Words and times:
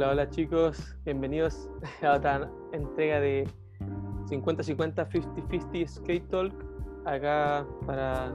Hola, 0.00 0.12
hola 0.12 0.30
chicos, 0.30 0.96
bienvenidos 1.04 1.68
a 2.02 2.14
otra 2.14 2.50
entrega 2.72 3.20
de 3.20 3.46
50-50, 4.30 5.06
50-50 5.10 5.86
Skate 5.86 6.26
Talk. 6.30 6.54
Acá 7.04 7.66
para 7.84 8.32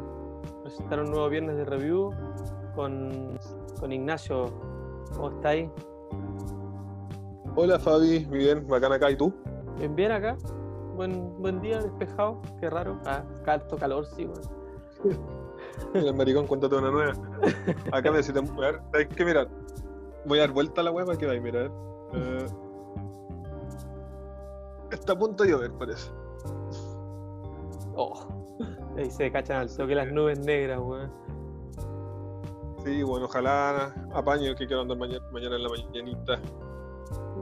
presentar 0.62 1.00
un 1.00 1.10
nuevo 1.10 1.28
viernes 1.28 1.56
de 1.56 1.66
review 1.66 2.12
con, 2.76 3.40
con 3.80 3.92
Ignacio. 3.92 4.54
¿Cómo 5.16 5.32
estáis? 5.32 5.68
Hola 7.56 7.80
Fabi, 7.80 8.26
bien, 8.26 8.68
bacán 8.68 8.94
acá, 8.94 9.10
¿y 9.10 9.16
tú? 9.16 9.34
Bien, 9.80 9.96
bien 9.96 10.12
acá. 10.12 10.38
Buen, 10.96 11.36
buen 11.42 11.62
día, 11.62 11.82
despejado, 11.82 12.44
qué 12.60 12.70
raro. 12.70 13.02
Ah, 13.08 13.24
alto 13.48 13.76
calor, 13.76 14.06
sí, 14.06 14.26
bueno. 14.26 14.48
El 15.96 16.14
maricón, 16.14 16.46
cuéntate 16.46 16.76
una 16.76 16.92
nueva. 16.92 17.14
Acá 17.92 18.12
me 18.12 18.18
necesitan. 18.18 18.48
A 18.56 18.62
ver, 18.62 18.82
hay 18.94 19.08
que 19.08 19.26
mirar. 19.26 19.50
Voy 20.26 20.40
a 20.40 20.42
dar 20.42 20.52
vuelta 20.52 20.82
a 20.82 20.84
la 20.84 20.92
web 20.92 21.06
para 21.06 21.18
que 21.18 21.26
vaya, 21.28 21.42
mira, 21.42 21.60
a 21.60 21.64
ver. 21.64 21.72
Eh, 22.14 22.46
está 24.92 25.14
a 25.14 25.18
punto 25.18 25.44
de 25.44 25.50
llover, 25.52 25.72
parece. 25.74 26.10
Oh, 27.96 28.58
ahí 28.98 29.10
se 29.10 29.32
cachan 29.32 29.58
al 29.58 29.76
toque 29.76 29.96
las 29.96 30.12
nubes 30.12 30.40
negras, 30.40 30.80
weón. 30.80 31.12
Sí, 32.84 33.02
bueno, 33.04 33.26
ojalá 33.26 33.94
apaño 34.14 34.54
que 34.56 34.68
quiero 34.68 34.82
andar 34.82 34.98
mañana, 34.98 35.26
mañana 35.32 35.56
en 35.56 35.64
la 35.64 35.70
mañanita. 35.70 36.40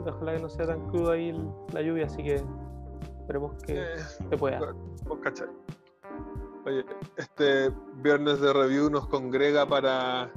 Ojalá 0.05 0.35
que 0.35 0.41
no 0.41 0.49
sea 0.49 0.67
tan 0.67 0.87
crudo 0.89 1.11
ahí 1.11 1.31
la 1.73 1.81
lluvia, 1.81 2.05
así 2.05 2.23
que 2.23 2.41
esperemos 3.19 3.53
que 3.65 3.79
Eh, 3.81 3.97
se 4.29 4.37
pueda. 4.37 4.59
vos 5.05 5.19
cachai. 5.21 5.47
Oye, 6.65 6.85
este 7.17 7.71
viernes 7.95 8.39
de 8.39 8.53
review 8.53 8.89
nos 8.89 9.07
congrega 9.07 9.65
para 9.65 10.31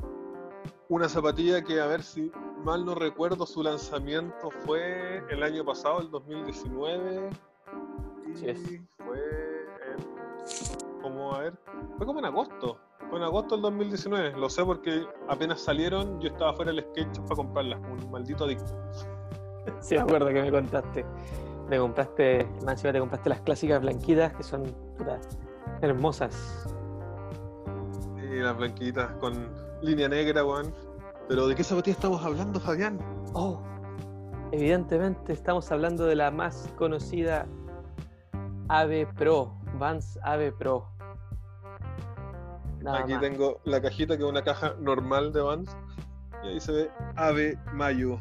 una 0.89 1.09
zapatilla 1.09 1.63
que, 1.63 1.81
a 1.81 1.87
ver 1.87 2.03
si 2.03 2.31
mal 2.65 2.85
no 2.85 2.95
recuerdo, 2.95 3.47
su 3.47 3.63
lanzamiento 3.63 4.51
fue 4.65 5.23
el 5.31 5.43
año 5.43 5.65
pasado, 5.65 6.01
el 6.01 6.11
2019. 6.11 7.31
Y 8.27 8.33
Así 8.33 8.47
es. 8.49 8.81
fue 8.99 9.19
en, 9.19 11.03
como, 11.03 11.35
a 11.35 11.41
ver, 11.41 11.55
fue 11.97 12.07
como 12.07 12.19
en 12.21 12.27
agosto. 12.27 12.79
Fue 13.09 13.19
en 13.19 13.25
agosto 13.25 13.55
del 13.57 13.63
2019. 13.63 14.37
Lo 14.37 14.49
sé 14.49 14.65
porque 14.65 15.07
apenas 15.29 15.61
salieron, 15.61 16.21
yo 16.21 16.29
estaba 16.29 16.55
fuera 16.55 16.73
del 16.73 16.85
shop 16.95 17.25
para 17.25 17.37
comprarlas, 17.37 17.81
un 17.81 18.11
maldito 18.11 18.45
adicto. 18.45 18.73
Sí, 19.81 19.97
me 19.97 20.03
acuerdo 20.03 20.29
que 20.29 20.43
me 20.43 20.51
contaste. 20.53 21.05
Te 21.69 21.79
compraste, 21.79 22.49
más 22.65 22.81
te 22.81 22.99
compraste 23.01 23.29
las 23.29 23.41
clásicas 23.41 23.81
blanquitas 23.83 24.33
que 24.35 24.45
son 24.45 24.63
hermosas. 25.83 26.69
Y 28.17 28.37
las 28.37 28.57
blanquitas 28.57 29.11
con 29.17 29.51
línea 29.83 30.09
negra, 30.09 30.45
weón. 30.45 30.73
Pero 31.29 31.47
¿de 31.49 31.55
qué 31.55 31.65
zapatilla 31.65 31.95
estamos 31.97 32.25
hablando, 32.25 32.61
Fabián? 32.61 32.99
Oh, 33.33 33.61
evidentemente 34.53 35.33
estamos 35.33 35.71
hablando 35.73 36.05
de 36.05 36.15
la 36.15 36.31
más 36.31 36.73
conocida 36.77 37.47
Ave 38.69 39.07
Pro, 39.17 39.53
Vans 39.79 40.19
Ave 40.23 40.53
Pro. 40.53 40.87
Nada 42.81 42.99
Aquí 43.01 43.13
más. 43.13 43.21
tengo 43.21 43.61
la 43.65 43.81
cajita 43.83 44.17
que 44.17 44.23
es 44.23 44.29
una 44.29 44.43
caja 44.43 44.75
normal 44.81 45.33
de 45.33 45.41
Vans. 45.41 45.77
Y 46.45 46.49
ahí 46.49 46.61
se 46.61 46.73
ve 46.73 46.91
Ave 47.17 47.59
Mayo, 47.73 48.19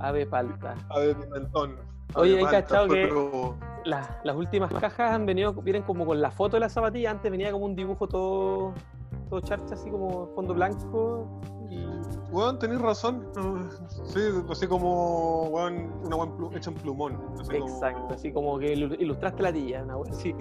Ave 0.00 0.26
Palta. 0.26 0.74
Ave 0.90 1.14
Pimentón. 1.14 1.76
Oye, 2.16 2.32
Ave 2.32 2.36
¿hay 2.38 2.42
Malta, 2.44 2.62
cachado 2.62 2.88
que- 2.88 3.54
La- 3.86 4.20
las 4.24 4.36
últimas 4.36 4.72
cajas 4.74 5.12
han 5.12 5.24
venido, 5.26 5.52
vienen 5.54 5.82
como 5.82 6.04
con 6.04 6.20
la 6.20 6.30
foto 6.30 6.56
de 6.56 6.60
la 6.60 6.68
zapatilla. 6.68 7.10
Antes 7.10 7.30
venía 7.30 7.50
como 7.52 7.64
un 7.64 7.74
dibujo 7.76 8.06
todo, 8.08 8.74
todo 9.28 9.40
charcha, 9.40 9.74
así 9.74 9.90
como 9.90 10.28
fondo 10.34 10.54
blanco. 10.54 11.28
Y 11.70 11.84
Weón, 12.30 12.58
tenés 12.58 12.80
razón. 12.80 13.26
Sí, 14.06 14.20
así 14.50 14.66
como, 14.66 15.44
weón, 15.48 15.92
una 16.04 16.16
plu- 16.16 16.56
hecha 16.56 16.70
en 16.70 16.76
plumón. 16.76 17.18
Así 17.40 17.52
como- 17.58 17.66
Exacto, 17.68 18.14
así 18.14 18.32
como 18.32 18.58
que 18.58 18.74
ilu- 18.76 18.96
ilustraste 19.00 19.42
la 19.42 19.52
tilla, 19.52 19.82
una 19.82 19.96
wea 19.96 20.10
así. 20.12 20.34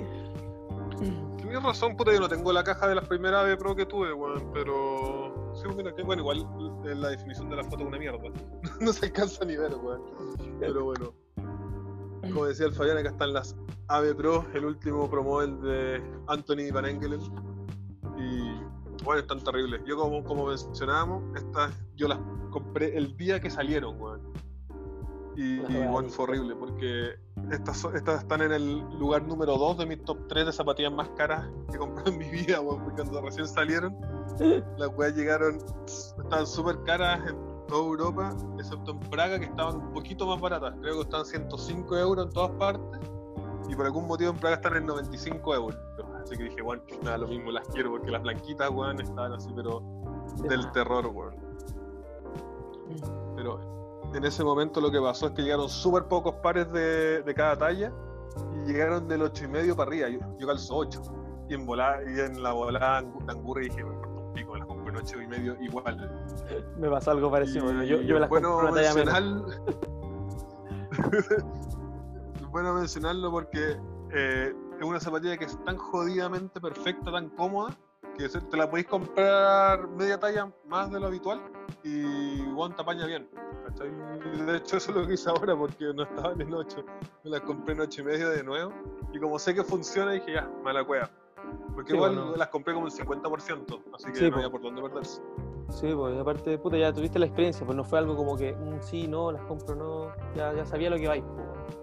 Tenés 1.38 1.62
razón, 1.64 1.96
puta, 1.96 2.14
yo 2.14 2.20
no 2.20 2.30
tengo 2.30 2.52
la 2.52 2.64
caja 2.64 2.88
de 2.88 2.96
las 2.96 3.08
primeras 3.08 3.42
Ave 3.42 3.58
Pro 3.58 3.76
que 3.76 3.86
tuve, 3.86 4.14
weón, 4.14 4.50
pero... 4.54 5.52
Sí, 5.54 5.68
mira, 5.76 5.94
que 5.94 6.02
bueno, 6.04 6.22
igual 6.24 6.48
eh, 6.86 6.96
la 6.96 7.10
definición 7.10 7.50
de 7.50 7.58
la 7.58 7.64
foto 7.64 7.84
es 7.84 7.88
una 7.88 8.00
mierda. 8.00 8.20
no 8.82 8.92
se 8.94 9.06
alcanza 9.06 9.46
ni 9.46 9.56
ver, 9.56 9.76
weón. 9.76 10.02
Pero 10.60 10.86
bueno. 10.86 11.14
Como 12.22 12.46
decía 12.46 12.66
el 12.68 12.74
Fabián, 12.74 12.98
acá 12.98 13.10
están 13.10 13.34
las 13.34 13.56
Ave 13.90 14.16
Pro, 14.16 14.46
el 14.54 14.66
último 14.66 15.10
promodel 15.10 15.62
de 15.62 16.02
Anthony 16.28 16.72
Van 16.74 16.86
Engelen. 16.86 17.20
Y 18.18 18.53
bueno, 19.04 19.22
están 19.22 19.44
terribles. 19.44 19.82
Yo 19.86 19.98
como, 19.98 20.24
como 20.24 20.48
mencionábamos, 20.48 21.24
estas 21.36 21.74
yo 21.96 22.08
las 22.08 22.20
compré 22.52 22.98
el 22.98 23.16
día 23.18 23.40
que 23.40 23.50
salieron, 23.50 24.00
weón. 24.00 24.22
Y, 25.36 25.58
bueno, 25.60 26.10
fue 26.10 26.26
horrible 26.26 26.56
porque 26.56 27.16
estas, 27.52 27.84
estas 27.96 28.22
están 28.22 28.44
en 28.44 28.52
el 28.52 28.80
lugar 29.00 29.24
número 29.24 29.58
2 29.58 29.80
de 29.80 29.86
mi 29.88 29.98
top 29.98 30.28
3 30.28 30.46
de 30.46 30.52
zapatillas 30.52 30.94
más 30.94 31.10
caras 31.18 31.50
que 31.70 31.76
he 31.76 31.80
comprado 31.80 32.12
en 32.12 32.20
mi 32.20 32.30
vida, 32.30 32.62
weón. 32.62 32.84
Porque 32.84 33.02
cuando 33.02 33.22
recién 33.22 33.48
salieron, 33.48 33.98
las 34.78 34.90
weas 34.96 35.16
llegaron, 35.16 35.58
estaban 35.88 36.46
súper 36.46 36.84
caras 36.84 37.28
en 37.28 37.36
toda 37.68 37.84
Europa, 37.84 38.36
excepto 38.60 38.92
en 38.92 39.00
Praga, 39.00 39.40
que 39.40 39.46
estaban 39.46 39.78
un 39.78 39.94
poquito 39.94 40.28
más 40.28 40.40
baratas. 40.40 40.76
Creo 40.82 40.96
que 40.96 41.02
estaban 41.02 41.26
105 41.26 41.98
euros 41.98 42.28
en 42.28 42.34
todas 42.34 42.52
partes. 42.52 43.00
Y 43.70 43.76
por 43.76 43.86
algún 43.86 44.08
motivo 44.08 44.32
en 44.32 44.38
Praga 44.38 44.58
están 44.58 44.76
en 44.76 44.86
95 44.86 45.56
euros. 45.56 45.80
Así 46.24 46.38
que 46.38 46.44
dije, 46.46 46.62
bueno, 46.62 46.82
nada, 47.04 47.18
lo 47.20 47.28
mismo 47.28 47.52
las 47.52 47.68
quiero, 47.68 47.92
porque 47.92 48.10
las 48.12 48.22
blanquitas, 48.24 48.70
weón, 48.70 49.00
estaban 49.02 49.34
así, 49.34 49.52
pero 49.56 49.82
del 50.48 50.72
terror, 50.72 51.06
weón. 51.08 51.36
Pero 53.36 53.60
en 54.14 54.24
ese 54.26 54.44
momento 54.44 54.80
lo 54.80 54.92
que 54.92 55.00
pasó 55.02 55.28
es 55.28 55.32
que 55.34 55.42
llegaron 55.42 55.68
súper 55.70 56.04
pocos 56.06 56.36
pares 56.36 56.72
de, 56.72 57.24
de 57.24 57.34
cada 57.34 57.58
talla 57.58 57.92
y 58.56 58.66
llegaron 58.72 59.08
del 59.08 59.24
8 59.24 59.46
y 59.46 59.48
medio 59.48 59.76
para 59.76 59.90
arriba. 59.90 60.10
Yo, 60.10 60.20
yo 60.40 60.48
calzo 60.48 60.76
8. 60.78 61.02
Y 61.50 61.56
en, 61.56 61.66
volada, 61.66 62.00
y 62.04 62.20
en 62.20 62.42
la 62.42 62.54
volada 62.54 63.02
angu- 63.02 63.30
angurria 63.30 63.68
dije, 63.70 63.84
me 63.84 63.94
importa 63.94 64.20
un 64.22 64.34
pico, 64.34 64.56
las 64.56 64.66
compré 64.68 64.90
en 64.92 64.98
8 64.98 65.22
y 65.22 65.28
medio 65.28 65.62
igual. 65.62 66.26
Me 66.78 66.90
pasó 66.90 67.12
algo 67.12 67.30
parecido. 67.30 67.66
Bueno, 67.66 67.84
yo, 67.84 67.98
Y 68.02 68.08
yo 68.08 68.14
me 68.16 68.20
las 68.22 68.30
bueno 68.30 68.58
una 68.60 68.72
talla 68.72 68.94
mencionar- 68.94 69.44
bueno 72.52 72.74
mencionarlo 72.76 73.32
porque 73.32 73.78
eh, 74.16 74.54
es 74.84 74.90
una 74.90 75.00
zapatilla 75.00 75.38
que 75.38 75.46
es 75.46 75.64
tan 75.64 75.78
jodidamente 75.78 76.60
perfecta, 76.60 77.12
tan 77.12 77.30
cómoda, 77.30 77.76
que 78.18 78.28
te 78.30 78.58
la 78.58 78.70
podéis 78.70 78.88
comprar 78.88 79.88
media 79.88 80.20
talla 80.20 80.52
más 80.68 80.92
de 80.92 81.00
lo 81.00 81.08
habitual 81.08 81.42
y 81.84 82.44
Juan 82.54 82.76
te 82.76 82.82
apaña 82.82 83.06
bien. 83.06 83.28
De 84.46 84.58
hecho, 84.58 84.78
eso 84.78 84.92
es 84.92 84.98
lo 84.98 85.08
que 85.08 85.14
hice 85.14 85.30
ahora 85.30 85.56
porque 85.56 85.86
no 85.96 86.04
estaba 86.04 86.34
en 86.34 86.42
el 86.42 86.54
8. 86.54 86.86
Me 87.24 87.32
las 87.32 87.42
compré 87.42 87.74
en 87.74 87.82
8 87.82 88.02
y 88.02 88.04
medio 88.04 88.30
de 88.30 88.44
nuevo. 88.44 88.72
Y 89.12 89.20
como 89.20 89.40
sé 89.40 89.56
que 89.56 89.64
funciona, 89.64 90.12
dije 90.12 90.34
ya, 90.34 90.48
mala 90.64 90.84
cueva. 90.84 91.10
Porque 91.74 91.92
Sí, 91.92 91.96
igual 91.98 92.16
bueno. 92.16 92.36
las 92.36 92.50
compré 92.50 92.74
como 92.74 92.86
el 92.86 92.92
50%, 92.94 93.84
así 93.96 94.12
que 94.12 94.16
Sí, 94.16 94.30
no 94.30 94.36
había 94.38 94.50
por 94.52 94.62
dónde 94.62 94.82
perderse. 94.82 95.22
Sí, 95.70 95.92
pues 95.96 96.20
aparte, 96.20 96.58
puta, 96.60 96.78
ya 96.78 96.94
tuviste 96.94 97.18
la 97.18 97.26
experiencia, 97.26 97.66
pues 97.66 97.76
no 97.76 97.84
fue 97.84 97.98
algo 97.98 98.16
como 98.16 98.38
que, 98.38 98.54
mm, 98.54 98.82
sí, 98.82 99.08
no, 99.08 99.32
las 99.32 99.42
compro, 99.44 99.76
no. 99.76 100.12
Ya, 100.36 100.54
ya 100.54 100.66
sabía 100.66 100.90
lo 100.92 100.98
que 100.98 101.08
vais. 101.08 101.24
pues. 101.24 101.83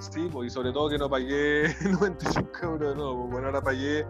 Sí, 0.00 0.28
pues, 0.32 0.46
y 0.48 0.50
sobre 0.50 0.72
todo 0.72 0.88
que 0.88 0.98
no 0.98 1.08
pagué 1.08 1.74
95 1.90 2.50
euros 2.62 2.90
de 2.90 2.94
nuevo. 2.96 3.16
pues, 3.20 3.30
Bueno, 3.32 3.46
ahora 3.48 3.60
pagué, 3.62 4.04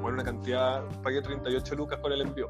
bueno, 0.00 0.08
una 0.14 0.24
cantidad, 0.24 0.82
pagué 1.02 1.20
38 1.22 1.74
lucas 1.76 1.98
con 2.00 2.12
el 2.12 2.22
envío. 2.22 2.48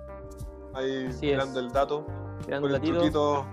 Ahí 0.74 1.06
Así 1.06 1.26
es. 1.30 1.32
mirando 1.36 1.60
el 1.60 1.70
dato, 1.70 2.06
Tirando 2.44 2.68
con 2.68 2.76
el 2.76 2.82
truquito, 2.82 3.46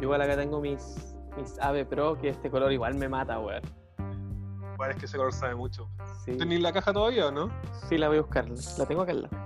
igual 0.00 0.20
acá 0.22 0.36
tengo 0.36 0.60
mis, 0.60 1.16
mis 1.36 1.58
Ave 1.60 1.84
Pro, 1.86 2.18
que 2.18 2.28
este 2.28 2.50
color 2.50 2.70
igual 2.72 2.94
me 2.96 3.08
mata, 3.08 3.38
weón. 3.40 3.62
bueno, 4.76 4.92
es 4.92 4.98
que 4.98 5.06
ese 5.06 5.16
color 5.16 5.32
sabe 5.32 5.54
mucho. 5.54 5.88
Sí, 6.24 6.36
¿Tenéis 6.36 6.60
la 6.60 6.72
caja 6.72 6.92
todavía 6.92 7.28
o 7.28 7.30
no? 7.32 7.50
sí, 7.88 7.96
la 7.96 8.08
voy 8.08 8.18
a 8.18 8.22
buscar, 8.22 8.46
la 8.78 8.86
tengo 8.86 9.02
acá 9.02 9.12
al 9.12 9.22
lado. 9.22 9.36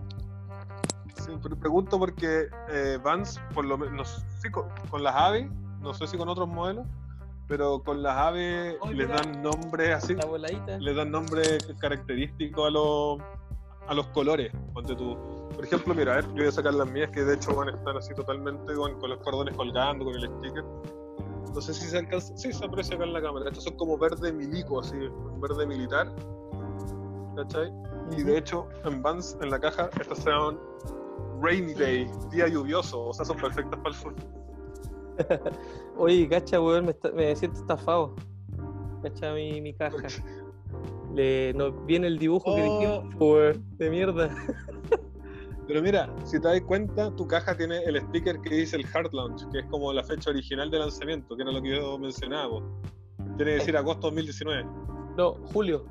Sí, 1.15 1.31
pero 1.41 1.57
pregunto 1.57 1.99
porque 2.01 2.49
eh, 2.71 2.99
Vans, 3.05 3.41
por 3.55 3.65
lo 3.65 3.79
menos, 3.79 4.25
sí, 4.41 4.51
con, 4.51 4.65
con 4.91 5.05
las 5.05 5.15
aves, 5.15 5.49
no 5.81 5.95
sé 5.95 6.09
si 6.09 6.17
con 6.17 6.29
otros 6.29 6.49
modelos, 6.49 6.85
pero 7.53 7.83
con 7.83 8.03
las 8.03 8.17
aves 8.17 8.77
Ay, 8.81 8.95
les 8.95 9.09
dan 9.11 9.43
nombre 9.43 9.93
así, 9.93 10.17
les 10.81 10.97
dan 10.97 11.11
nombre 11.11 11.43
característico 11.79 12.65
a 12.65 12.71
los 12.71 13.19
a 13.89 13.93
los 13.93 14.07
colores. 14.07 14.51
Ponte 14.73 14.95
tú. 14.97 15.19
Por 15.55 15.63
ejemplo, 15.63 15.95
mira, 15.95 16.13
a 16.13 16.17
ver, 16.17 16.29
yo 16.29 16.37
voy 16.37 16.47
a 16.47 16.53
sacar 16.53 16.73
las 16.73 16.91
mías 16.91 17.11
que 17.11 17.23
de 17.23 17.35
hecho 17.35 17.55
van 17.55 17.69
a 17.69 17.73
estar 17.73 17.95
así 17.95 18.15
totalmente 18.15 18.73
con, 18.73 18.99
con 18.99 19.11
los 19.11 19.19
cordones 19.19 19.55
colgando, 19.55 20.07
con 20.07 20.15
el 20.15 20.23
sticker. 20.23 20.65
No 21.55 21.61
sé 21.61 21.75
si 21.75 21.89
se 21.89 21.99
alcanza, 21.99 22.35
sí 22.39 22.55
se 22.55 22.65
aprecia 22.65 22.95
acá 22.95 23.05
en 23.05 23.13
la 23.13 23.21
cámara. 23.21 23.51
Estos 23.51 23.65
son 23.65 23.77
como 23.77 23.99
verde 23.99 24.33
milico, 24.33 24.81
así, 24.81 24.97
verde 25.43 25.67
militar. 25.67 26.11
¿Cachai? 27.37 27.71
Y 28.17 28.23
de 28.23 28.39
hecho, 28.39 28.67
en 28.87 29.03
Vans, 29.03 29.37
en 29.43 29.51
la 29.51 29.61
caja, 29.61 29.91
estas 30.01 30.25
llaman 30.25 30.59
Rainy 31.43 31.75
Day, 31.75 32.11
día 32.31 32.49
lluvioso, 32.49 33.09
o 33.09 33.13
sea, 33.13 33.27
son 33.27 33.37
perfectas 33.37 33.79
para 33.81 33.95
el 33.95 34.01
sur. 34.01 34.15
Oye, 35.99 36.29
cacha, 36.29 36.61
weón, 36.61 36.87
me, 36.87 36.91
está- 36.93 37.11
me 37.13 37.35
siento 37.37 37.61
estafado. 37.61 38.15
Cacha 39.03 39.33
mi, 39.35 39.61
mi 39.61 39.75
caja. 39.75 39.97
Le, 41.15 41.53
viene 41.87 42.07
el 42.07 42.19
dibujo 42.19 42.55
que 42.55 42.63
Oh. 42.63 42.79
dijimos, 42.81 43.15
weón, 43.21 43.65
de 43.79 43.91
mierda. 43.91 44.31
Pero 45.67 45.81
mira, 45.83 46.13
si 46.25 46.41
te 46.41 46.49
das 46.49 46.61
cuenta, 46.63 47.15
tu 47.15 47.27
caja 47.27 47.57
tiene 47.57 47.79
el 47.85 48.01
sticker 48.01 48.41
que 48.41 48.55
dice 48.55 48.77
el 48.77 48.87
Hard 48.93 49.13
Launch, 49.13 49.49
que 49.51 49.61
es 49.61 49.67
como 49.67 49.93
la 49.93 50.03
fecha 50.03 50.31
original 50.31 50.71
de 50.71 50.79
lanzamiento, 50.79 51.37
que 51.37 51.43
era 51.43 51.53
lo 51.53 51.63
que 51.63 51.77
yo 51.77 51.99
mencionaba. 51.99 52.61
Tiene 53.37 53.53
que 53.53 53.59
decir 53.59 53.77
agosto 53.77 54.09
2019. 54.09 54.65
No, 55.17 55.35
julio. 55.53 55.85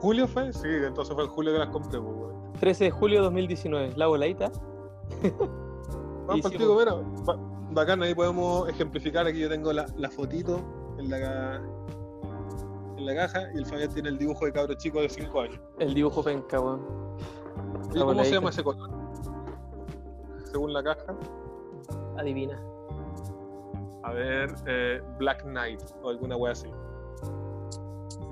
¿Julio 0.00 0.26
fue? 0.26 0.52
Sí, 0.52 0.66
entonces 0.68 1.14
fue 1.14 1.24
en 1.24 1.30
julio 1.30 1.52
que 1.52 1.58
las 1.60 1.68
compré, 1.68 1.98
weón. 2.00 2.52
13 2.58 2.84
de 2.84 2.90
julio 2.90 3.22
2019. 3.22 3.92
La 3.96 4.08
voladita. 4.08 4.50
Vamos 6.26 6.44
mira. 6.78 6.94
ba- 7.24 7.38
Bacán, 7.72 8.02
ahí 8.02 8.14
podemos 8.14 8.68
ejemplificar. 8.68 9.26
Aquí 9.26 9.38
yo 9.40 9.48
tengo 9.48 9.72
la, 9.72 9.86
la 9.96 10.08
fotito 10.10 10.60
en 10.98 11.10
la, 11.10 11.56
en 12.96 13.06
la 13.06 13.14
caja 13.14 13.42
y 13.54 13.58
el 13.58 13.66
Fabián 13.66 13.92
tiene 13.92 14.08
el 14.08 14.18
dibujo 14.18 14.44
de 14.46 14.52
cabro 14.52 14.74
chico 14.74 15.00
de 15.00 15.08
5 15.08 15.40
años. 15.40 15.60
El 15.78 15.92
dibujo 15.94 16.22
penca, 16.22 16.60
weón. 16.60 16.80
¿Y 17.94 17.98
cómo 17.98 18.24
se 18.24 18.32
llama 18.32 18.50
ese 18.50 18.62
color? 18.64 18.90
Según 20.50 20.72
la 20.72 20.82
caja. 20.82 21.14
Adivina. 22.18 22.58
A 24.04 24.12
ver, 24.12 24.54
eh, 24.66 25.02
Black 25.18 25.42
Knight 25.42 25.80
o 26.02 26.08
alguna 26.10 26.36
wea 26.36 26.52
así. 26.52 26.68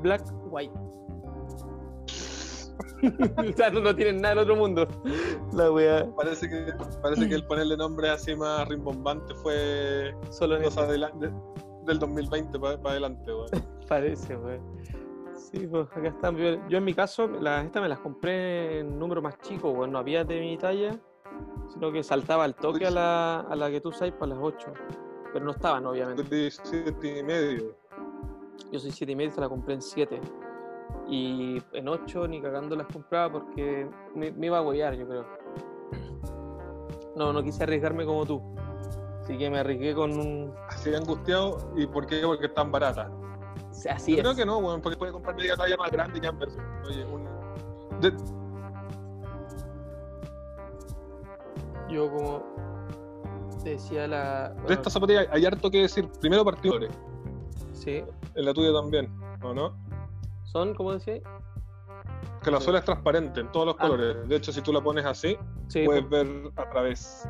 Black, 0.01 0.23
white. 0.51 0.73
o 3.53 3.57
sea, 3.57 3.71
no, 3.71 3.81
no 3.81 3.95
tienen 3.95 4.21
nada 4.21 4.33
en 4.35 4.39
otro 4.41 4.57
mundo. 4.57 4.87
La 5.53 5.71
wea. 5.71 6.07
Parece 6.17 6.49
que, 6.49 6.73
parece 7.03 7.29
que 7.29 7.35
el 7.35 7.47
ponerle 7.47 7.77
nombre 7.77 8.11
así 8.11 8.35
más 8.35 8.67
rimbombante 8.69 9.35
fue 9.37 10.15
Solo 10.31 10.57
en 10.57 11.01
la- 11.01 11.11
de- 11.11 11.33
del 11.85 11.99
2020 11.99 12.59
para 12.59 12.75
adelante, 12.91 13.33
weón. 13.33 13.49
Parece, 13.89 14.37
weón. 14.37 14.61
Sí, 15.37 15.67
pues 15.67 15.87
acá 15.93 16.09
están. 16.09 16.37
Yo, 16.37 16.67
yo 16.69 16.79
en 16.79 16.85
mi 16.85 16.95
caso, 16.95 17.27
las 17.29 17.65
estas 17.65 17.83
me 17.83 17.89
las 17.89 17.99
compré 17.99 18.81
en 18.81 18.99
número 18.99 19.21
más 19.21 19.39
chico, 19.41 19.71
weón. 19.71 19.93
No 19.93 19.99
había 19.99 20.25
de 20.25 20.41
mi 20.41 20.57
talla, 20.57 20.99
sino 21.73 21.93
que 21.93 22.03
saltaba 22.03 22.45
al 22.45 22.55
toque 22.55 22.87
a 22.87 22.91
la, 22.91 23.41
a 23.41 23.55
la 23.57 23.71
que 23.71 23.81
tú 23.81 23.93
sabes 23.93 24.15
para 24.15 24.35
las 24.35 24.39
8. 24.41 24.73
Pero 25.33 25.45
no 25.45 25.51
estaban, 25.51 25.85
obviamente. 25.87 26.23
De 26.23 26.51
siete 26.51 27.19
y 27.19 27.23
medio. 27.23 27.77
Yo 28.71 28.79
soy 28.79 28.91
7 28.93 29.13
y 29.13 29.17
medio, 29.17 29.31
se 29.33 29.41
la 29.41 29.49
compré 29.49 29.75
en 29.75 29.83
7. 29.83 30.21
Y 31.17 31.63
en 31.73 31.87
8 31.89 32.27
ni 32.27 32.41
cagando 32.43 32.75
las 32.75 32.89
compraba 32.89 33.31
porque 33.35 33.89
me, 34.17 34.33
me 34.33 34.47
iba 34.47 34.59
a 34.59 34.63
huevear, 34.63 34.95
yo 34.97 35.07
creo. 35.07 35.25
No, 37.15 37.33
no 37.33 37.41
quise 37.45 37.63
arriesgarme 37.63 38.05
como 38.05 38.27
tú. 38.27 38.43
Así 39.23 39.39
que 39.39 39.49
me 39.49 39.61
arriesgué 39.61 39.95
con 39.95 40.11
un. 40.19 40.53
Así 40.69 40.93
angustiado. 40.93 41.73
¿Y 41.77 41.87
por 41.87 42.07
qué? 42.07 42.21
Porque 42.25 42.47
están 42.47 42.73
baratas. 42.73 43.11
Así 43.89 44.13
Yo 44.13 44.17
es. 44.19 44.23
creo 44.25 44.35
que 44.35 44.45
no, 44.45 44.59
weón, 44.59 44.81
porque 44.83 44.97
puede 44.99 45.13
comprar 45.13 45.37
media 45.37 45.55
talla 45.57 45.77
más 45.77 45.91
grande 45.93 46.19
y 46.19 46.23
ya 46.23 46.31
en 46.31 46.39
versión. 46.41 46.65
Oye, 46.89 47.05
un. 47.05 47.25
de- 48.01 48.13
Yo 51.89 52.11
como 52.11 52.43
decía 53.63 54.09
la. 54.09 54.49
de 54.49 54.55
bueno, 54.55 54.71
esta 54.71 54.91
zapatilla 54.91 55.27
hay 55.31 55.47
harto 55.47 55.71
que 55.71 55.83
decir. 55.83 56.09
Primero 56.21 56.45
partidores. 56.45 56.91
Sí. 57.73 58.03
En 58.35 58.45
la 58.45 58.53
tuya 58.53 58.73
también, 58.73 59.09
¿o 59.43 59.55
no? 59.55 59.77
Son, 60.55 60.73
como 60.73 60.93
decía. 60.93 61.21
Que 62.45 62.51
la 62.53 62.61
suela 62.61 62.79
es 62.79 62.85
transparente 62.85 63.41
en 63.41 63.51
todos 63.51 63.67
los 63.67 63.75
Ah. 63.77 63.83
colores. 63.89 64.29
De 64.29 64.37
hecho, 64.37 64.53
si 64.53 64.61
tú 64.63 64.73
la 64.73 64.81
pones 64.81 65.05
así, 65.05 65.37
Sí, 65.67 65.85
puedes 65.85 66.05
pues, 66.05 66.25
ver 66.29 66.53
a 66.55 66.71
través. 66.71 67.29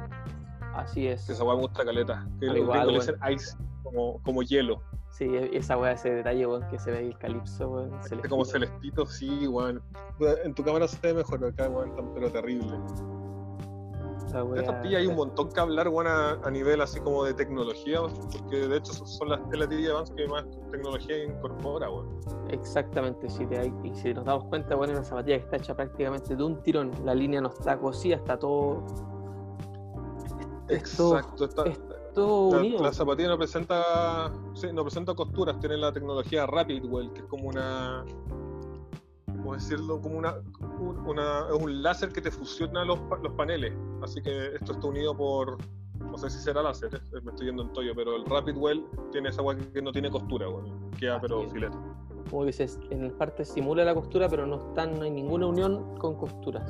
así 0.74 1.06
es. 1.06 1.24
Que 1.26 1.32
esa 1.32 1.42
weá 1.42 1.54
me 1.56 1.62
gusta 1.62 1.84
caleta. 1.86 2.28
Que 2.38 2.46
los 2.48 2.56
igual, 2.58 2.86
le 2.88 2.92
dicen 2.94 3.16
ice, 3.32 3.56
como, 3.82 4.20
como 4.22 4.42
hielo. 4.42 4.82
Sí, 5.08 5.26
esa 5.52 5.78
weá, 5.78 5.92
ese 5.92 6.10
detalle, 6.10 6.46
weón, 6.46 6.68
que 6.68 6.78
se 6.78 6.90
ve 6.90 7.06
el 7.06 7.16
calipso, 7.16 7.70
weón. 7.70 7.94
Este 8.00 8.28
como 8.28 8.44
celestito, 8.44 9.06
sí, 9.06 9.48
weón. 9.48 9.80
En 10.44 10.54
tu 10.54 10.62
cámara 10.62 10.86
se 10.86 10.98
ve 11.00 11.14
mejor, 11.14 11.42
acá, 11.46 11.68
weón, 11.70 12.12
pero 12.14 12.30
terrible. 12.30 12.76
De 14.42 14.60
esta 14.60 14.82
pilla 14.82 14.98
hay 14.98 15.06
un 15.06 15.14
montón 15.14 15.48
que 15.50 15.60
hablar, 15.60 15.88
weón, 15.88 16.06
a, 16.08 16.32
a 16.42 16.50
nivel 16.50 16.80
así 16.80 16.98
como 17.00 17.22
de 17.24 17.34
tecnología, 17.34 18.00
porque 18.32 18.66
de 18.66 18.76
hecho 18.78 18.92
son- 18.92 19.28
las 19.28 19.40
Vans 19.48 20.10
que 20.16 20.26
más 20.26 20.44
tecnología 20.72 21.24
incorpora, 21.24 21.88
weón. 21.90 22.18
Exactamente, 22.50 23.28
si 23.30 23.46
te, 23.46 23.72
y 23.84 23.94
si 23.94 24.12
nos 24.12 24.24
damos 24.24 24.44
cuenta, 24.46 24.74
bueno, 24.74 24.92
es 24.94 24.98
una 24.98 25.08
zapatilla 25.08 25.38
que 25.38 25.44
está 25.44 25.56
hecha 25.56 25.76
prácticamente 25.76 26.34
de 26.34 26.42
un 26.42 26.60
tirón. 26.62 26.90
La 27.04 27.14
línea 27.14 27.40
no 27.40 27.48
está 27.48 27.78
cosida, 27.78 28.16
está 28.16 28.38
todo, 28.38 28.82
Exacto. 30.68 31.44
está- 31.44 31.64
es 31.64 31.80
todo 32.14 32.52
la, 32.52 32.58
unido. 32.58 32.82
la 32.82 32.92
zapatilla 32.92 33.28
no 33.28 33.38
presenta, 33.38 34.32
sí, 34.54 34.68
no 34.72 34.82
presenta 34.82 35.14
costuras, 35.14 35.58
tiene 35.60 35.76
la 35.76 35.92
tecnología 35.92 36.46
Rapidwell, 36.46 37.12
que 37.12 37.20
es 37.20 37.26
como 37.26 37.48
una, 37.48 38.04
¿cómo 39.44 39.54
decirlo? 39.54 40.00
Como 40.00 40.16
una, 40.18 40.34
un- 40.80 40.98
una- 41.06 41.46
es 41.54 41.62
un 41.62 41.82
láser 41.82 42.08
que 42.10 42.22
te 42.22 42.30
fusiona 42.30 42.82
los, 42.84 42.98
los 43.22 43.32
paneles. 43.34 43.74
Así 44.02 44.22
que 44.22 44.54
esto 44.54 44.72
está 44.72 44.86
unido 44.88 45.14
por, 45.16 45.58
no 46.00 46.16
sé 46.16 46.30
si 46.30 46.38
será 46.38 46.62
láser, 46.62 46.94
eh, 46.94 47.20
me 47.22 47.30
estoy 47.30 47.46
yendo 47.48 47.62
en 47.64 47.72
toyo, 47.74 47.92
pero 47.94 48.16
el 48.16 48.24
Rapidwell 48.24 48.84
tiene 49.12 49.28
esa 49.28 49.40
agua 49.42 49.54
que 49.56 49.82
no 49.82 49.92
tiene 49.92 50.10
costura, 50.10 50.48
weón. 50.48 50.90
Queda 50.98 51.16
Así 51.16 51.22
pero 51.28 51.42
es. 51.42 51.52
filete. 51.52 51.76
Como 52.30 52.46
dices, 52.46 52.80
en 52.90 53.10
parte 53.18 53.44
simula 53.44 53.84
la 53.84 53.94
costura, 53.94 54.28
pero 54.30 54.46
no, 54.46 54.56
está, 54.56 54.86
no 54.86 55.02
hay 55.02 55.10
ninguna 55.10 55.46
unión 55.46 55.98
con 55.98 56.14
costuras. 56.16 56.66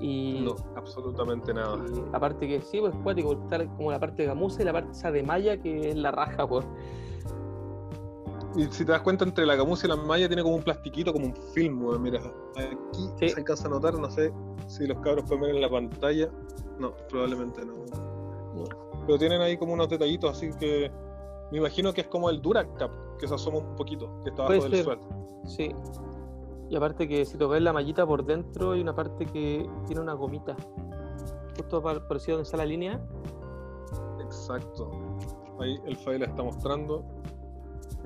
Y, 0.00 0.40
No, 0.44 0.56
absolutamente 0.76 1.52
nada. 1.54 1.78
y 1.94 2.02
aparte 2.14 2.48
que 2.48 2.60
sí, 2.62 2.80
pues 2.80 2.94
cuático, 3.02 3.32
está 3.32 3.66
como 3.76 3.90
la 3.90 4.00
parte 4.00 4.22
de 4.22 4.28
gamuza 4.28 4.62
y 4.62 4.64
la 4.64 4.72
parte 4.72 4.92
esa 4.92 5.10
de 5.10 5.22
malla 5.22 5.58
que 5.60 5.90
es 5.90 5.96
la 5.96 6.10
raja, 6.10 6.46
pues. 6.48 6.66
Y 8.56 8.64
si 8.72 8.84
te 8.84 8.92
das 8.92 9.02
cuenta, 9.02 9.24
entre 9.24 9.44
la 9.44 9.54
gamuza 9.54 9.86
y 9.86 9.90
la 9.90 9.96
malla 9.96 10.26
tiene 10.28 10.42
como 10.42 10.56
un 10.56 10.62
plastiquito, 10.62 11.12
como 11.12 11.26
un 11.26 11.36
film, 11.54 11.84
weón. 11.84 12.02
Mira, 12.02 12.20
aquí 12.56 13.08
Sí. 13.18 13.28
se 13.28 13.38
alcanza 13.40 13.66
a 13.66 13.70
notar, 13.70 13.98
no 13.98 14.10
sé 14.10 14.32
si 14.66 14.86
los 14.86 14.98
cabros 15.00 15.24
pueden 15.26 15.42
ver 15.42 15.54
en 15.56 15.60
la 15.60 15.68
pantalla. 15.70 16.30
No, 16.78 16.92
probablemente 17.08 17.64
no. 17.64 17.74
Pero 19.06 19.18
tienen 19.18 19.40
ahí 19.42 19.56
como 19.56 19.74
unos 19.74 19.88
detallitos, 19.88 20.30
así 20.30 20.50
que 20.58 20.90
me 21.52 21.58
imagino 21.58 21.92
que 21.92 22.00
es 22.00 22.06
como 22.08 22.30
el 22.30 22.40
Duracap, 22.40 22.90
que 23.18 23.28
se 23.28 23.34
asoma 23.34 23.58
un 23.58 23.76
poquito, 23.76 24.10
que 24.24 24.30
está 24.30 24.44
abajo 24.46 24.68
del 24.68 24.84
suéter. 24.84 24.98
Sí. 25.44 25.70
Y 26.68 26.74
aparte 26.76 27.06
que 27.06 27.24
si 27.24 27.36
ves 27.36 27.62
la 27.62 27.72
mallita 27.72 28.04
por 28.06 28.24
dentro 28.24 28.72
hay 28.72 28.80
una 28.80 28.94
parte 28.94 29.24
que 29.26 29.68
tiene 29.86 30.00
una 30.00 30.14
gomita. 30.14 30.56
Justo 31.56 31.80
par- 31.82 32.06
parecido 32.08 32.38
donde 32.38 32.46
está 32.46 32.56
la 32.56 32.66
línea. 32.66 33.00
Exacto. 34.20 34.90
Ahí 35.60 35.78
el 35.86 35.96
file 35.96 36.24
está 36.26 36.42
mostrando. 36.42 37.04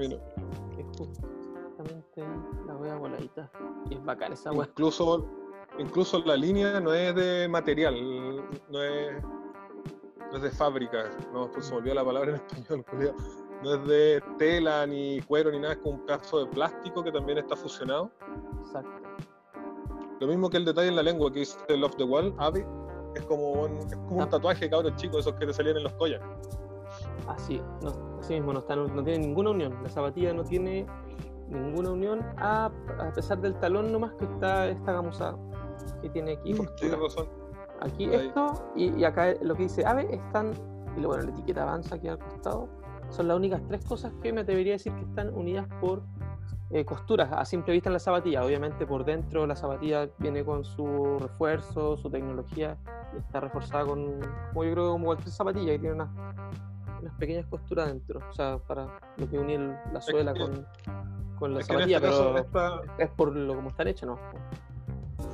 Mira, 0.00 0.16
es 0.78 0.86
justamente 0.96 2.24
la 2.66 2.74
wea 2.76 2.96
voladita. 2.96 3.50
Y 3.90 3.94
es 3.96 4.02
bacán 4.02 4.32
esa 4.32 4.50
wea. 4.50 4.66
incluso, 4.66 5.28
incluso 5.78 6.20
la 6.24 6.36
línea 6.36 6.80
no 6.80 6.94
es 6.94 7.14
de 7.14 7.46
material, 7.48 7.94
no 8.70 8.82
es, 8.82 9.22
no 9.22 10.36
es 10.36 10.42
de 10.42 10.50
fábrica, 10.52 11.10
no, 11.34 11.50
pues 11.50 11.66
se 11.66 11.72
me 11.72 11.80
olvidó 11.80 11.96
la 11.96 12.04
palabra 12.06 12.30
en 12.30 12.36
español, 12.36 12.84
culiao. 12.90 13.14
no 13.62 13.74
es 13.74 13.86
de 13.86 14.22
tela 14.38 14.86
ni 14.86 15.20
cuero 15.20 15.50
ni 15.50 15.58
nada, 15.58 15.74
es 15.74 15.80
como 15.80 15.96
un 15.96 16.06
caso 16.06 16.46
de 16.46 16.46
plástico 16.46 17.04
que 17.04 17.12
también 17.12 17.36
está 17.36 17.54
fusionado. 17.54 18.10
Exacto. 18.62 19.02
Lo 20.18 20.26
mismo 20.28 20.48
que 20.48 20.56
el 20.56 20.64
detalle 20.64 20.88
en 20.88 20.96
la 20.96 21.02
lengua 21.02 21.30
que 21.30 21.40
dice 21.40 21.58
Love 21.76 21.96
the 21.96 22.04
Wall, 22.04 22.34
Ave, 22.38 22.66
es 23.14 23.24
como 23.26 23.52
un, 23.52 23.76
es 23.76 23.96
como 23.96 24.22
un 24.22 24.28
tatuaje 24.30 24.70
cabros 24.70 24.96
chicos, 24.96 25.20
esos 25.20 25.34
que 25.34 25.44
te 25.44 25.52
salían 25.52 25.76
en 25.76 25.82
los 25.82 25.92
collas. 25.92 26.22
Así, 27.28 27.62
no, 27.82 28.18
así 28.20 28.34
mismo, 28.34 28.52
no, 28.52 28.60
está, 28.60 28.76
no, 28.76 28.86
no 28.88 29.02
tiene 29.02 29.20
ninguna 29.26 29.50
unión. 29.50 29.74
La 29.82 29.88
zapatilla 29.88 30.32
no 30.32 30.44
tiene 30.44 30.86
ninguna 31.48 31.90
unión, 31.90 32.20
a, 32.36 32.70
a 32.98 33.12
pesar 33.12 33.40
del 33.40 33.54
talón 33.56 33.92
nomás 33.92 34.12
que 34.14 34.24
está 34.24 34.68
esta 34.68 34.92
gamuza 34.92 35.36
que 36.00 36.08
tiene 36.10 36.32
aquí. 36.32 36.54
Tienes 36.76 36.98
razón. 36.98 37.28
Aquí 37.80 38.04
Ahí. 38.04 38.26
esto 38.26 38.72
y, 38.76 38.94
y 38.94 39.04
acá 39.04 39.34
lo 39.42 39.54
que 39.54 39.62
dice 39.64 39.86
ave 39.86 40.14
están, 40.14 40.52
y 40.96 41.00
luego 41.00 41.14
bueno, 41.14 41.24
la 41.24 41.30
etiqueta 41.30 41.62
avanza 41.62 41.94
aquí 41.94 42.08
al 42.08 42.18
costado, 42.18 42.68
son 43.08 43.26
las 43.26 43.36
únicas 43.36 43.62
tres 43.66 43.84
cosas 43.84 44.12
que 44.22 44.32
me 44.32 44.44
debería 44.44 44.74
decir 44.74 44.92
que 44.94 45.02
están 45.02 45.34
unidas 45.34 45.66
por 45.80 46.02
eh, 46.70 46.84
costuras 46.84 47.30
a 47.32 47.44
simple 47.44 47.72
vista 47.72 47.88
en 47.88 47.94
la 47.94 47.98
zapatilla. 47.98 48.44
Obviamente 48.44 48.86
por 48.86 49.04
dentro 49.04 49.46
la 49.46 49.56
zapatilla 49.56 50.08
viene 50.18 50.44
con 50.44 50.62
su 50.62 51.18
refuerzo, 51.18 51.96
su 51.96 52.08
tecnología, 52.10 52.76
está 53.18 53.40
reforzada 53.40 53.86
con, 53.86 54.20
como 54.50 54.64
yo 54.64 54.72
creo 54.72 54.92
como 54.92 55.06
cualquier 55.06 55.30
zapatilla 55.30 55.72
que 55.72 55.78
tiene 55.78 55.94
unas, 55.96 56.10
unas 57.00 57.14
pequeñas 57.14 57.46
costuras 57.46 57.88
dentro, 57.88 58.20
o 58.28 58.32
sea, 58.32 58.58
para 58.58 58.98
lo 59.16 59.28
que 59.28 59.36
el- 59.36 59.76
la 59.92 60.00
suela 60.00 60.32
con, 60.34 60.66
con 61.38 61.54
la 61.54 61.60
Es 61.60 61.66
que 61.66 61.72
en 61.74 61.78
zapatilla, 61.80 61.96
este 61.96 62.08
pero 62.08 62.38
esta, 62.38 62.80
es 62.98 63.10
por 63.10 63.34
lo 63.36 63.54
como 63.54 63.70
están 63.70 63.88
hechas, 63.88 64.08
¿no? 64.08 64.18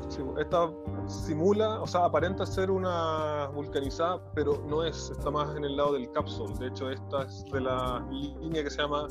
Sí, 0.08 0.22
esta 0.38 0.70
simula, 1.06 1.80
o 1.80 1.86
sea, 1.86 2.04
aparenta 2.04 2.46
ser 2.46 2.70
una 2.70 3.48
vulcanizada, 3.48 4.20
pero 4.34 4.62
no 4.68 4.84
es, 4.84 5.10
está 5.10 5.30
más 5.30 5.54
en 5.56 5.64
el 5.64 5.76
lado 5.76 5.94
del 5.94 6.10
capsule. 6.12 6.54
De 6.58 6.68
hecho, 6.68 6.90
esta 6.90 7.22
es 7.22 7.44
de 7.52 7.60
la 7.60 8.04
línea 8.10 8.62
que 8.62 8.70
se 8.70 8.82
llama, 8.82 9.08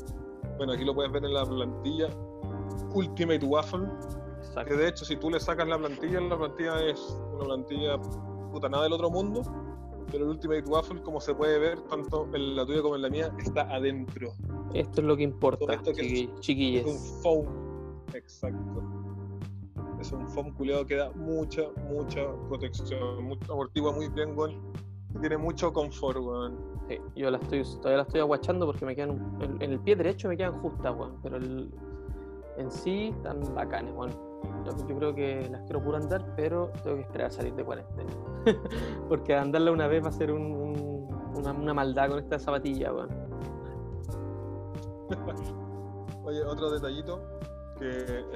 bueno, 0.56 0.72
aquí 0.72 0.84
lo 0.84 0.94
puedes 0.94 1.12
ver 1.12 1.24
en 1.24 1.34
la 1.34 1.44
plantilla, 1.44 2.08
Ultimate 2.94 3.44
Waffle, 3.44 3.86
Exacto. 4.38 4.70
que 4.70 4.76
de 4.76 4.88
hecho, 4.88 5.04
si 5.04 5.16
tú 5.16 5.30
le 5.30 5.38
sacas 5.38 5.68
la 5.68 5.78
plantilla, 5.78 6.20
la 6.20 6.36
plantilla 6.38 6.80
es 6.80 6.98
una 7.34 7.44
plantilla 7.44 7.98
puta 8.52 8.68
nada 8.68 8.84
del 8.84 8.94
otro 8.94 9.10
mundo, 9.10 9.42
pero 10.10 10.24
el 10.24 10.30
Ultimate 10.30 10.62
Waffle, 10.68 11.02
como 11.02 11.20
se 11.20 11.34
puede 11.34 11.58
ver, 11.58 11.80
tanto 11.82 12.28
en 12.34 12.56
la 12.56 12.64
tuya 12.66 12.82
como 12.82 12.96
en 12.96 13.02
la 13.02 13.10
mía, 13.10 13.32
está 13.38 13.62
adentro. 13.74 14.32
Esto 14.74 15.00
es 15.00 15.06
lo 15.06 15.16
que 15.16 15.22
importa, 15.24 15.74
esto 15.74 15.90
es- 15.90 15.98
chiqui- 16.40 16.78
Es 16.80 16.86
un 16.86 17.22
foam. 17.22 17.46
Exacto. 18.14 18.82
Es 20.00 20.12
un 20.12 20.28
foam 20.28 20.52
culeado 20.54 20.84
que 20.86 20.96
da 20.96 21.10
mucha, 21.12 21.62
mucha 21.90 22.20
protección. 22.48 23.24
Mucho, 23.24 23.52
amortigua 23.52 23.92
muy 23.92 24.08
bien, 24.08 24.36
weón. 24.36 24.60
Tiene 25.20 25.38
mucho 25.38 25.72
confort, 25.72 26.18
weón. 26.18 26.56
Sí, 26.88 26.98
yo 27.16 27.30
la 27.30 27.38
estoy, 27.38 27.62
todavía 27.78 27.96
la 27.98 28.02
estoy 28.02 28.20
aguachando 28.20 28.66
porque 28.66 28.84
me 28.84 28.94
quedan. 28.94 29.38
En, 29.40 29.60
en 29.62 29.72
el 29.72 29.80
pie 29.80 29.96
derecho 29.96 30.28
me 30.28 30.36
quedan 30.36 30.60
justas, 30.60 30.94
weón. 30.96 31.16
Pero 31.22 31.36
el, 31.38 31.70
en 32.58 32.70
sí 32.70 33.08
están 33.16 33.40
bacanes, 33.54 33.92
weón. 33.94 34.10
Yo, 34.88 34.96
creo 34.98 35.14
que 35.14 35.48
las 35.50 35.62
quiero 35.62 35.82
puro 35.82 35.96
andar, 35.96 36.34
pero 36.36 36.70
tengo 36.82 36.96
que 36.96 37.02
esperar 37.02 37.28
a 37.28 37.30
salir 37.30 37.54
de 37.54 37.64
cuarentena. 37.64 38.10
porque 39.08 39.34
andarla 39.34 39.70
una 39.70 39.86
vez 39.86 40.02
va 40.04 40.08
a 40.08 40.12
ser 40.12 40.32
un, 40.32 40.42
un- 40.42 41.08
una, 41.36 41.52
una 41.52 41.74
maldad 41.74 42.08
con 42.10 42.18
esta 42.18 42.38
zapatilla, 42.38 42.92
weón. 42.92 43.08
Oye, 46.24 46.42
otro 46.44 46.70
detallito 46.70 47.20
que 47.78 47.88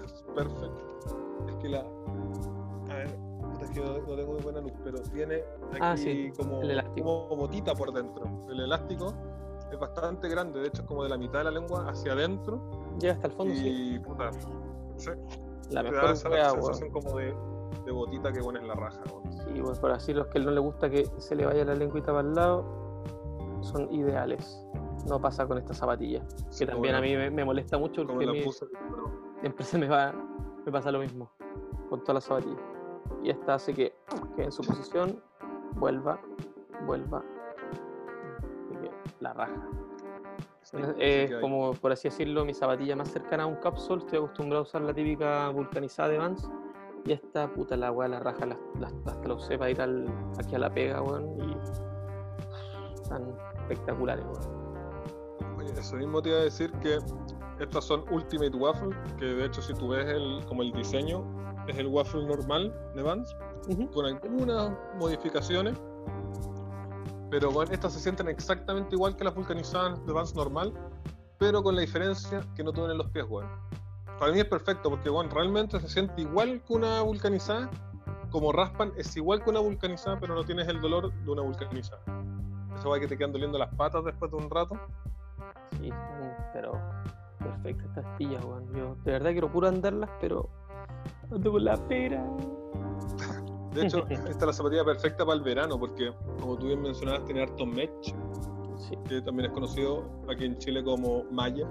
es 0.05 0.25
perfecto 0.35 1.01
es 1.49 1.55
que 1.57 1.69
la. 1.69 1.81
A 1.81 2.95
ver, 2.95 3.09
es 3.63 3.71
que 3.71 3.81
no, 3.81 3.99
no 3.99 4.17
tengo 4.17 4.33
muy 4.33 4.43
buena 4.43 4.61
luz, 4.61 4.73
pero 4.85 4.99
tiene 5.13 5.37
aquí 5.73 5.79
Ah, 5.81 5.97
sí, 5.97 6.31
como, 6.37 6.61
el 6.63 6.71
elástico. 6.73 7.29
como 7.29 7.37
botita 7.43 7.75
por 7.75 7.93
dentro. 7.93 8.25
El 8.49 8.61
elástico 8.61 9.13
es 9.73 9.79
bastante 9.79 10.29
grande, 10.29 10.61
de 10.61 10.69
hecho 10.69 10.83
es 10.83 10.89
como 10.89 11.03
de 11.03 11.09
la 11.09 11.17
mitad 11.19 11.39
de 11.39 11.45
la 11.45 11.51
lengua 11.53 11.89
hacia 11.89 12.13
adentro. 12.13 12.61
Llega 13.01 13.15
hasta 13.15 13.27
el 13.29 13.33
fondo, 13.33 13.55
sí. 13.55 13.95
y 13.95 13.99
puta, 13.99 14.31
sí, 14.97 15.11
La 15.71 15.83
te 15.83 15.91
mejor 15.91 16.07
da 16.09 16.13
esa 16.13 16.29
wea, 16.31 16.51
sensación 16.51 16.91
como 16.91 17.17
de, 17.17 17.35
de 17.85 17.93
botita 17.93 18.33
que 18.33 18.41
pones 18.41 18.63
en 18.63 18.69
la 18.69 18.75
raja. 18.75 19.01
weón. 19.13 19.33
Sí, 19.33 19.81
por 19.81 19.91
así 19.93 20.13
los 20.13 20.27
que 20.29 20.39
no 20.41 20.51
le 20.51 20.61
gusta 20.61 20.91
que 20.91 21.07
se 21.19 21.35
le 21.35 21.47
vaya 21.47 21.65
la 21.65 21.75
lengüita 21.75 22.13
para 22.13 22.27
el 22.29 22.35
lado 22.35 22.65
son 23.63 23.93
ideales. 23.93 24.65
No 25.09 25.21
pasa 25.21 25.47
con 25.47 25.59
esta 25.59 25.73
zapatilla. 25.75 26.23
Sí, 26.51 26.67
Que 26.67 26.73
también 26.73 26.95
a 26.95 27.01
mí 27.01 27.17
me, 27.17 27.31
me 27.31 27.45
molesta 27.45 27.79
mucho 27.79 28.07
porque 28.07 28.27
la 28.27 28.33
pero- 28.33 28.51
siempre 29.41 29.65
se 29.65 29.79
me 29.79 29.89
va, 29.89 30.13
me 30.65 30.71
pasa 30.73 30.91
lo 30.93 30.99
mismo 31.01 31.31
con 31.89 32.01
todas 32.01 32.15
las 32.17 32.25
zapatillas. 32.25 32.61
Y 33.23 33.31
esta 33.31 33.55
hace 33.55 33.75
que 33.75 33.95
quede 34.37 34.47
en 34.47 34.53
su 34.53 34.63
posición, 34.63 35.23
vuelva, 35.77 36.21
vuelva. 36.87 37.23
Así 38.67 38.77
que 38.81 38.91
la 39.21 39.33
raja. 39.33 39.69
Es 40.99 41.31
hay- 41.33 41.41
como, 41.41 41.73
por 41.75 41.93
así 41.93 42.09
decirlo, 42.09 42.45
mi 42.45 42.55
zapatilla 42.55 42.95
más 42.97 43.09
cercana 43.11 43.43
a 43.45 43.47
un 43.47 43.57
capsule. 43.57 44.03
Estoy 44.03 44.19
acostumbrado 44.19 44.61
a 44.61 44.63
usar 44.63 44.83
la 44.83 44.95
típica 44.95 45.49
vulcanizada 45.51 46.09
de 46.11 46.19
Vans. 46.19 46.49
Y 47.07 47.13
esta 47.13 47.49
puta 47.53 47.77
la 47.77 47.91
weá, 47.93 48.09
la 48.09 48.21
raja, 48.21 48.45
la, 48.47 48.59
la- 48.79 48.93
hasta 49.07 49.27
la 49.29 49.35
usé 49.35 49.57
para 49.59 49.71
ir 49.71 49.81
al, 49.81 50.07
aquí 50.39 50.55
a 50.55 50.59
la 50.59 50.73
pega, 50.73 51.03
weón. 51.03 51.37
Y 51.41 51.57
están 52.95 53.35
espectaculares, 53.63 54.25
weón. 54.27 55.57
Oye, 55.59 55.73
eso 55.79 55.97
mismo 55.97 56.21
te 56.23 56.29
iba 56.31 56.39
a 56.39 56.43
decir 56.43 56.71
que 56.81 56.99
estas 57.59 57.85
son 57.85 58.05
Ultimate 58.11 58.57
Waffle, 58.57 58.95
que 59.19 59.25
de 59.27 59.45
hecho 59.47 59.61
si 59.63 59.73
tú 59.75 59.89
ves 59.89 60.07
el, 60.07 60.45
como 60.47 60.63
el 60.63 60.73
diseño, 60.73 61.25
es 61.69 61.77
el 61.79 61.87
waffle 61.89 62.25
normal 62.27 62.75
de 62.95 63.03
Vans, 63.03 63.37
con 63.93 64.07
algunas 64.07 64.73
modificaciones. 64.99 65.79
Pero 67.31 67.53
bueno, 67.53 67.73
estas 67.73 67.93
se 67.93 68.01
sienten 68.01 68.29
exactamente 68.29 68.97
igual 68.97 69.17
que 69.17 69.25
las 69.25 69.35
vulcanizadas 69.35 70.05
de 70.05 70.13
Vans 70.13 70.35
normal, 70.35 70.73
pero 71.39 71.63
con 71.63 71.77
la 71.77 71.83
diferencia 71.83 72.45
que 72.57 72.65
no 72.65 72.73
duelen 72.73 72.99
los 72.99 73.09
pies, 73.11 73.25
weón. 73.29 73.49
Para 74.19 74.33
mí 74.33 74.41
es 74.41 74.45
perfecto, 74.45 74.91
porque 74.91 75.09
bueno, 75.09 75.31
realmente 75.33 75.81
se 75.81 75.89
siente 75.89 76.21
igual 76.21 76.63
que 76.67 76.75
una 76.75 77.01
vulcanizada, 77.03 77.71
como 78.31 78.53
raspan, 78.53 78.93
es 78.97 79.17
igual 79.17 79.43
que 79.43 79.51
una 79.51 79.61
vulcanizada, 79.61 80.19
pero 80.21 80.35
no 80.35 80.45
tienes 80.45 80.69
el 80.69 80.81
dolor 80.81 81.13
de 81.13 81.31
una 81.31 81.43
vulcanizada. 81.43 82.03
Eso 82.77 82.91
va 82.91 83.01
que 83.01 83.07
te 83.07 83.17
quedan 83.17 83.33
doliendo 83.33 83.59
las 83.59 83.73
patas 83.75 84.05
después 84.05 84.31
de 84.31 84.37
un 84.37 84.51
rato. 84.51 84.75
Sí, 85.81 85.91
pero 86.53 86.73
perfecta 87.39 87.85
estas 87.85 88.05
astillas, 88.05 88.45
weón. 88.45 88.73
Yo 88.75 88.97
de 89.05 89.13
verdad 89.13 89.31
quiero 89.31 89.51
puro 89.51 89.69
andarlas, 89.69 90.11
pero 90.21 90.51
ando 91.31 91.53
con 91.53 91.65
la 91.65 91.77
pera. 91.89 92.25
De 93.75 93.83
hecho, 93.87 94.05
esta 94.09 94.29
es 94.31 94.43
la 94.43 94.53
zapatilla 94.53 94.85
perfecta 94.85 95.25
para 95.25 95.37
el 95.39 95.43
verano, 95.45 95.79
porque 95.79 96.13
como 96.41 96.57
tú 96.57 96.67
bien 96.67 96.83
mencionabas, 96.83 97.25
tiene 97.25 97.43
harto 97.43 97.67
match, 97.67 98.13
Sí, 98.89 98.97
que 99.09 99.21
también 99.21 99.51
es 99.51 99.53
conocido 99.53 100.05
aquí 100.29 100.47
en 100.47 100.57
Chile 100.57 100.83
como 100.83 101.25
malla. 101.31 101.69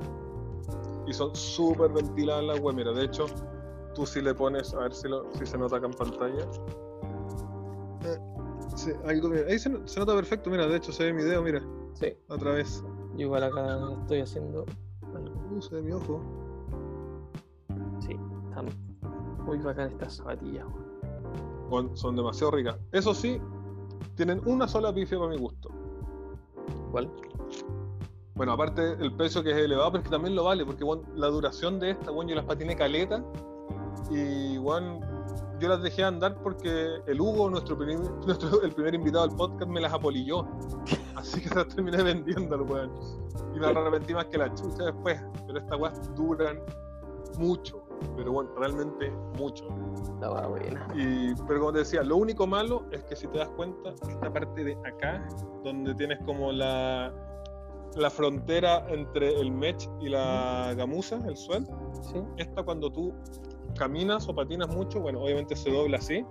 Y 1.08 1.14
son 1.14 1.36
súper 1.36 1.92
ventiladas 1.92 2.44
las 2.44 2.60
web. 2.60 2.76
Mira, 2.76 2.92
de 2.92 3.06
hecho, 3.06 3.26
tú 3.96 4.06
si 4.06 4.22
le 4.22 4.34
pones, 4.36 4.74
a 4.76 4.80
ver 4.82 4.94
si, 4.94 5.08
lo- 5.08 5.26
si 5.34 5.44
se 5.48 5.58
nota 5.58 5.78
acá 5.78 5.88
en 5.88 5.94
pantalla. 5.94 6.46
Eh, 8.06 8.18
sí, 8.76 8.92
algo, 9.06 9.30
mira, 9.30 9.48
ahí 9.48 9.58
se, 9.58 9.70
no- 9.72 9.88
se 9.88 10.00
nota 10.00 10.14
perfecto, 10.14 10.52
mira, 10.52 10.68
de 10.68 10.76
hecho 10.78 10.92
se 10.92 11.06
ve 11.06 11.14
mi 11.14 11.24
dedo, 11.24 11.42
mira, 11.42 11.64
sí. 11.94 12.14
otra 12.28 12.52
vez. 12.52 12.84
Yo 13.16 13.22
igual 13.26 13.44
acá 13.44 13.80
estoy 14.02 14.22
haciendo. 14.22 14.66
Uh, 15.52 15.60
se 15.62 15.74
ve 15.76 15.82
mi 15.82 15.92
ojo. 15.92 16.22
Sí, 18.02 18.16
están 18.48 18.68
muy 19.46 19.58
bacán 19.58 19.90
estas 19.90 20.18
zapatillas, 20.18 20.68
son 21.94 22.16
demasiado 22.16 22.52
ricas. 22.52 22.78
Eso 22.92 23.14
sí, 23.14 23.40
tienen 24.16 24.42
una 24.46 24.68
sola 24.68 24.94
pifia 24.94 25.18
para 25.18 25.32
mi 25.32 25.38
gusto. 25.38 25.70
¿Cuál? 26.92 27.12
Bueno, 28.36 28.54
aparte 28.54 28.94
el 28.94 29.14
precio 29.16 29.44
que 29.44 29.52
es 29.52 29.58
elevado, 29.58 29.92
pero 29.92 30.02
es 30.02 30.06
que 30.06 30.12
también 30.12 30.36
lo 30.36 30.46
vale, 30.46 30.66
porque 30.66 30.84
bueno, 30.84 31.04
la 31.16 31.28
duración 31.28 31.80
de 31.80 31.92
esta, 31.92 32.12
bueno, 32.12 32.30
yo 32.30 32.36
las 32.36 32.46
patiné 32.46 32.76
caleta 32.76 33.24
y 34.10 34.58
bueno, 34.58 35.02
yo 35.60 35.68
las 35.68 35.82
dejé 35.82 36.04
andar 36.04 36.42
porque 36.42 37.02
el 37.06 37.20
Hugo, 37.20 37.50
nuestro 37.50 37.78
primer, 37.78 38.00
nuestro, 38.26 38.62
el 38.62 38.72
primer 38.72 38.96
invitado 38.96 39.26
al 39.26 39.36
podcast, 39.36 39.70
me 39.70 39.82
las 39.82 39.94
apolilló. 39.94 40.48
Así 41.16 41.42
que 41.42 41.50
las 41.56 41.68
terminé 41.68 42.02
vendiendo, 42.02 42.64
weón. 42.64 42.92
Y 43.54 43.60
me 43.60 43.68
arrepentí 43.68 44.14
más 44.14 44.26
que 44.26 44.38
la 44.38 44.54
chucha 44.54 44.86
después. 44.86 45.22
Pero 45.46 45.60
estas 45.60 45.80
weas 45.80 46.16
duran 46.16 46.60
mucho. 47.38 47.84
Pero 48.16 48.32
bueno, 48.32 48.50
realmente 48.58 49.12
mucho. 49.38 49.66
Estaba 50.14 50.48
buena. 50.48 50.88
Y, 50.96 51.34
pero 51.48 51.60
como 51.60 51.74
te 51.74 51.80
decía, 51.80 52.04
lo 52.04 52.18
único 52.18 52.46
malo 52.48 52.86
es 52.92 53.04
que 53.06 53.16
si 53.16 53.28
te 53.28 53.38
das 53.40 53.50
cuenta, 53.50 53.90
esta 54.08 54.32
parte 54.34 54.64
de 54.64 54.78
acá, 54.86 55.28
donde 55.64 55.94
tienes 55.96 56.20
como 56.26 56.52
la, 56.52 57.14
la 57.96 58.10
frontera 58.10 58.86
entre 58.90 59.40
el 59.40 59.52
mech 59.52 59.90
y 60.02 60.10
la 60.10 60.74
gamuza, 60.76 61.20
el 61.28 61.38
suel, 61.38 61.66
Sí. 62.02 62.22
esta 62.38 62.64
cuando 62.64 62.92
tú 62.92 63.14
caminas 63.78 64.28
o 64.28 64.36
patinas 64.36 64.68
mucho, 64.76 65.00
bueno, 65.00 65.22
obviamente 65.22 65.56
se 65.56 65.72
dobla 65.72 65.98
así. 65.98 66.26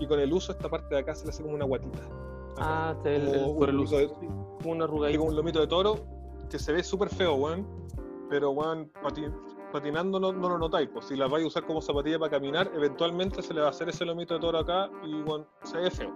Y 0.00 0.06
con 0.06 0.20
el 0.20 0.32
uso, 0.32 0.52
esta 0.52 0.68
parte 0.68 0.94
de 0.94 1.00
acá 1.00 1.14
se 1.14 1.24
le 1.24 1.30
hace 1.30 1.42
como 1.42 1.54
una 1.54 1.64
guatita. 1.64 1.98
Ah, 2.58 2.94
este 2.96 3.16
es 3.16 3.22
el, 3.22 3.34
el- 3.34 3.54
por 3.56 3.74
uso. 3.74 3.96
de- 3.96 4.10
una 4.64 4.84
arrugadita. 4.84 5.18
como 5.18 5.30
un 5.30 5.36
lomito 5.36 5.60
de 5.60 5.66
toro 5.68 5.96
que 6.50 6.58
se 6.58 6.72
ve 6.72 6.82
súper 6.82 7.08
feo, 7.08 7.34
weón. 7.34 7.66
Pero, 8.28 8.50
weón, 8.50 8.90
patinando 9.72 10.18
no, 10.20 10.32
no 10.32 10.48
lo 10.48 10.58
notáis. 10.58 10.88
Pues 10.92 11.06
si 11.06 11.16
la 11.16 11.26
vais 11.28 11.44
a 11.44 11.48
usar 11.48 11.64
como 11.66 11.80
zapatilla 11.80 12.18
para 12.18 12.30
caminar, 12.30 12.70
eventualmente 12.74 13.42
se 13.42 13.52
le 13.54 13.60
va 13.60 13.66
a 13.68 13.70
hacer 13.70 13.88
ese 13.88 14.04
lomito 14.04 14.34
de 14.34 14.40
toro 14.40 14.58
acá 14.58 14.90
y, 15.04 15.22
weón, 15.22 15.46
se 15.64 15.78
ve 15.78 15.90
feo. 15.90 16.12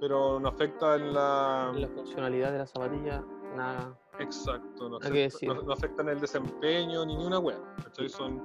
Pero 0.00 0.38
no 0.40 0.48
afecta 0.48 0.96
en 0.96 1.12
la. 1.14 1.72
La 1.74 1.88
funcionalidad 1.88 2.52
de 2.52 2.58
la 2.58 2.66
zapatilla, 2.66 3.24
nada. 3.56 3.98
Exacto, 4.18 4.88
no, 4.88 4.96
afecta, 4.96 5.46
no- 5.46 5.62
no 5.62 5.72
afecta 5.72 6.02
en 6.02 6.08
el 6.10 6.20
desempeño 6.20 7.04
ni 7.04 7.16
ni 7.16 7.26
una 7.26 7.38
weón. 7.38 7.62
¿cachai? 7.84 8.08
Son. 8.08 8.42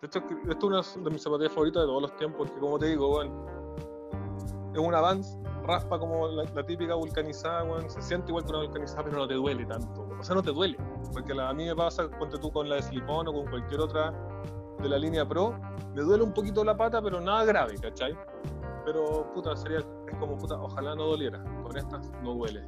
De 0.00 0.06
hecho, 0.08 0.18
esto 0.48 0.78
es 0.80 0.96
una 0.96 1.04
de 1.04 1.10
mis 1.10 1.22
zapatillas 1.22 1.52
favoritas 1.52 1.82
de 1.82 1.86
todos 1.86 2.02
los 2.02 2.16
tiempos, 2.16 2.38
porque 2.48 2.60
como 2.60 2.78
te 2.78 2.86
digo, 2.86 3.16
weón, 3.18 3.46
es 4.74 4.78
un 4.80 4.94
avance, 4.94 5.38
raspa 5.62 5.98
como 5.98 6.28
la, 6.28 6.44
típica 6.64 6.94
vulcanizada, 6.94 7.64
weón, 7.64 7.88
se 7.88 8.02
siente 8.02 8.30
igual 8.30 8.44
que 8.44 8.50
una 8.50 8.58
vulcanizada, 8.60 9.04
pero 9.04 9.18
no 9.18 9.28
te 9.28 9.34
duele 9.34 9.64
tanto. 9.66 10.08
O 10.18 10.22
sea, 10.22 10.34
no 10.34 10.42
te 10.42 10.50
duele. 10.52 10.76
Porque 11.12 11.34
la- 11.34 11.48
a 11.50 11.54
mí 11.54 11.64
me 11.64 11.74
pasa, 11.74 12.08
ponte 12.18 12.38
tú 12.38 12.50
con 12.50 12.68
la 12.68 12.76
de 12.76 12.82
Slipon 12.82 13.28
o 13.28 13.32
con 13.32 13.46
cualquier 13.48 13.80
otra 13.80 14.12
de 14.80 14.88
la 14.88 14.98
línea 14.98 15.26
Pro, 15.26 15.54
me 15.94 16.02
duele 16.02 16.24
un 16.24 16.32
poquito 16.32 16.64
la 16.64 16.76
pata, 16.76 17.00
pero 17.00 17.20
nada 17.20 17.44
grave, 17.44 17.74
¿cachai? 17.80 18.16
Pero, 18.84 19.30
puta, 19.32 19.54
sería, 19.56 19.78
es 19.78 19.86
como, 20.18 20.36
puta, 20.36 20.60
ojalá 20.60 20.94
no 20.94 21.04
doliera. 21.04 21.42
Con 21.62 21.76
estas 21.76 22.10
no 22.22 22.34
duele. 22.34 22.64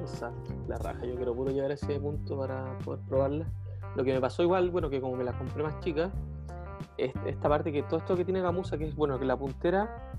Exacto, 0.00 0.52
la 0.68 0.78
raja. 0.78 1.04
Yo 1.04 1.16
quiero 1.16 1.34
puro 1.34 1.50
llegar 1.50 1.70
a 1.70 1.74
ese 1.74 1.98
punto 1.98 2.38
para 2.38 2.78
poder 2.78 3.00
probarla. 3.08 3.46
Lo 3.96 4.04
que 4.04 4.12
me 4.12 4.20
pasó 4.20 4.42
igual, 4.42 4.70
bueno, 4.70 4.88
que 4.88 5.00
como 5.00 5.16
me 5.16 5.24
la 5.24 5.36
compré 5.36 5.62
más 5.64 5.80
chica, 5.80 6.10
es 6.96 7.12
esta 7.26 7.48
parte 7.48 7.72
que 7.72 7.82
todo 7.82 7.98
esto 7.98 8.14
que 8.16 8.24
tiene 8.24 8.40
gamuza, 8.40 8.78
que 8.78 8.86
es 8.86 8.94
bueno, 8.94 9.18
que 9.18 9.24
la 9.24 9.36
puntera 9.36 10.12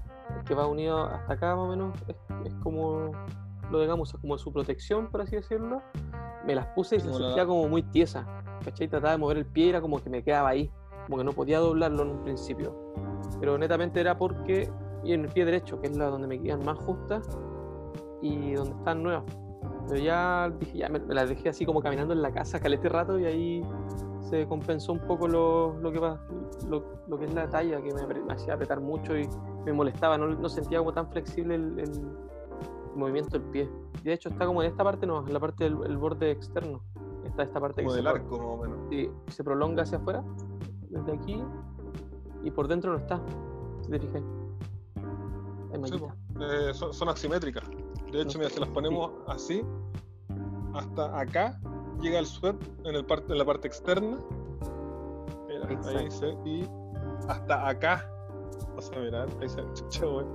que 0.46 0.54
va 0.56 0.68
unido 0.68 1.06
hasta 1.06 1.34
acá 1.34 1.56
más 1.56 1.66
o 1.66 1.70
menos, 1.70 1.94
es, 2.08 2.16
es 2.46 2.54
como 2.64 3.12
lo 3.72 3.80
de 3.80 3.88
gamuza, 3.88 4.18
como 4.20 4.38
su 4.38 4.52
protección, 4.52 5.10
por 5.12 5.22
así 5.22 5.36
decirlo. 5.36 5.82
Me 6.46 6.56
las 6.56 6.68
puse 6.68 6.96
y 6.96 7.00
se 7.00 7.08
la- 7.08 7.14
sentía 7.14 7.46
como 7.46 7.68
muy 7.68 7.84
tiesa. 7.84 8.26
¿Cachai? 8.64 8.88
Trataba 8.88 9.12
de 9.14 9.18
mover 9.20 9.38
el 9.38 9.46
pie 9.46 9.66
y 9.68 9.70
era 9.70 9.82
como 9.82 10.02
que 10.02 10.10
me 10.10 10.24
quedaba 10.24 10.50
ahí, 10.50 10.72
como 11.06 11.18
que 11.18 11.24
no 11.24 11.32
podía 11.34 11.60
doblarlo 11.60 12.04
en 12.04 12.10
un 12.10 12.24
principio. 12.24 12.76
Pero 13.40 13.58
netamente 13.58 14.00
era 14.02 14.18
porque, 14.18 14.70
y 15.04 15.14
en 15.14 15.26
el 15.26 15.32
pie 15.32 15.46
derecho, 15.46 15.80
que 15.80 15.88
es 15.88 15.96
la 15.98 16.08
donde 16.08 16.28
me 16.28 16.42
quedan 16.42 16.66
más 16.66 16.78
justas 16.80 17.38
y 18.22 18.54
donde 18.54 18.76
están 18.76 19.04
nuevas. 19.04 19.24
Pero 19.88 20.02
ya 20.02 20.50
dije, 20.60 20.78
ya 20.80 20.90
me, 20.90 21.00
me 21.00 21.14
las 21.16 21.30
dejé 21.30 21.50
así 21.50 21.66
como 21.66 21.82
caminando 21.82 22.14
en 22.14 22.22
la 22.22 22.32
casa 22.32 22.60
calete 22.60 22.90
rato 22.90 23.18
y 23.20 23.26
ahí 23.26 23.64
se 24.22 24.46
compensó 24.48 24.92
un 24.92 25.00
poco 25.00 25.28
lo, 25.28 25.74
lo 25.80 25.92
que 25.92 26.00
va, 26.00 26.20
lo, 26.68 26.84
lo 27.08 27.18
que 27.18 27.26
es 27.26 27.34
la 27.34 27.48
talla, 27.50 27.82
que 27.82 27.94
me, 27.94 28.06
me 28.24 28.34
hacía 28.34 28.54
apretar 28.56 28.82
mucho 28.82 29.18
y 29.18 29.28
me 29.72 29.78
molestaba, 29.78 30.18
no, 30.18 30.28
no 30.28 30.50
sentía 30.50 30.80
como 30.80 30.94
tan 30.94 31.10
flexible 31.10 31.56
el, 31.56 31.80
el 31.80 31.92
movimiento 32.96 33.38
del 33.38 33.44
pie. 33.50 33.70
Y 34.02 34.04
de 34.04 34.14
hecho 34.14 34.30
está 34.30 34.46
como 34.46 34.62
en 34.64 34.70
esta 34.70 34.84
parte, 34.84 35.06
no, 35.06 35.26
en 35.26 35.34
la 35.34 35.40
parte 35.40 35.64
del 35.66 35.78
el 35.86 35.98
borde 35.98 36.32
externo. 36.32 36.82
Está 37.26 37.44
esta 37.44 37.60
parte 37.60 37.84
Como 37.84 37.92
que 37.92 38.02
del 38.02 38.06
se, 38.06 38.10
arco, 38.10 38.38
más 38.38 38.46
o 38.46 38.58
menos. 38.58 38.90
sí, 38.90 39.10
se 39.28 39.44
prolonga 39.44 39.84
hacia 39.84 39.98
afuera, 39.98 40.24
desde 40.90 41.14
aquí 41.14 41.44
y 42.44 42.52
por 42.52 42.68
dentro 42.68 42.92
no 42.94 42.98
está, 42.98 43.22
si 43.82 43.92
te 43.92 44.00
fijas. 44.00 44.24
Sí. 45.86 46.04
Eh, 46.42 46.74
son, 46.74 46.94
son 46.94 47.10
asimétricas. 47.10 47.64
De 48.12 48.22
hecho, 48.22 48.40
mira, 48.40 48.50
si 48.50 48.60
las 48.60 48.70
ponemos 48.70 49.12
así, 49.28 49.64
hasta 50.74 51.20
acá 51.20 51.60
llega 52.02 52.20
el 52.20 52.26
sweat 52.26 52.56
en, 52.86 52.96
el 52.96 53.06
parte, 53.06 53.32
en 53.32 53.38
la 53.38 53.46
parte 53.46 53.68
externa. 53.68 54.18
Mira, 55.48 55.68
ahí 56.00 56.10
se, 56.10 56.30
y 56.46 56.68
hasta 57.28 57.68
acá. 57.68 58.10
Vas 58.80 58.92
a 58.96 59.00
mirar, 59.00 59.28
ahí 59.42 59.50
se 59.50 59.62
chucha, 59.74 60.06
güey. 60.06 60.26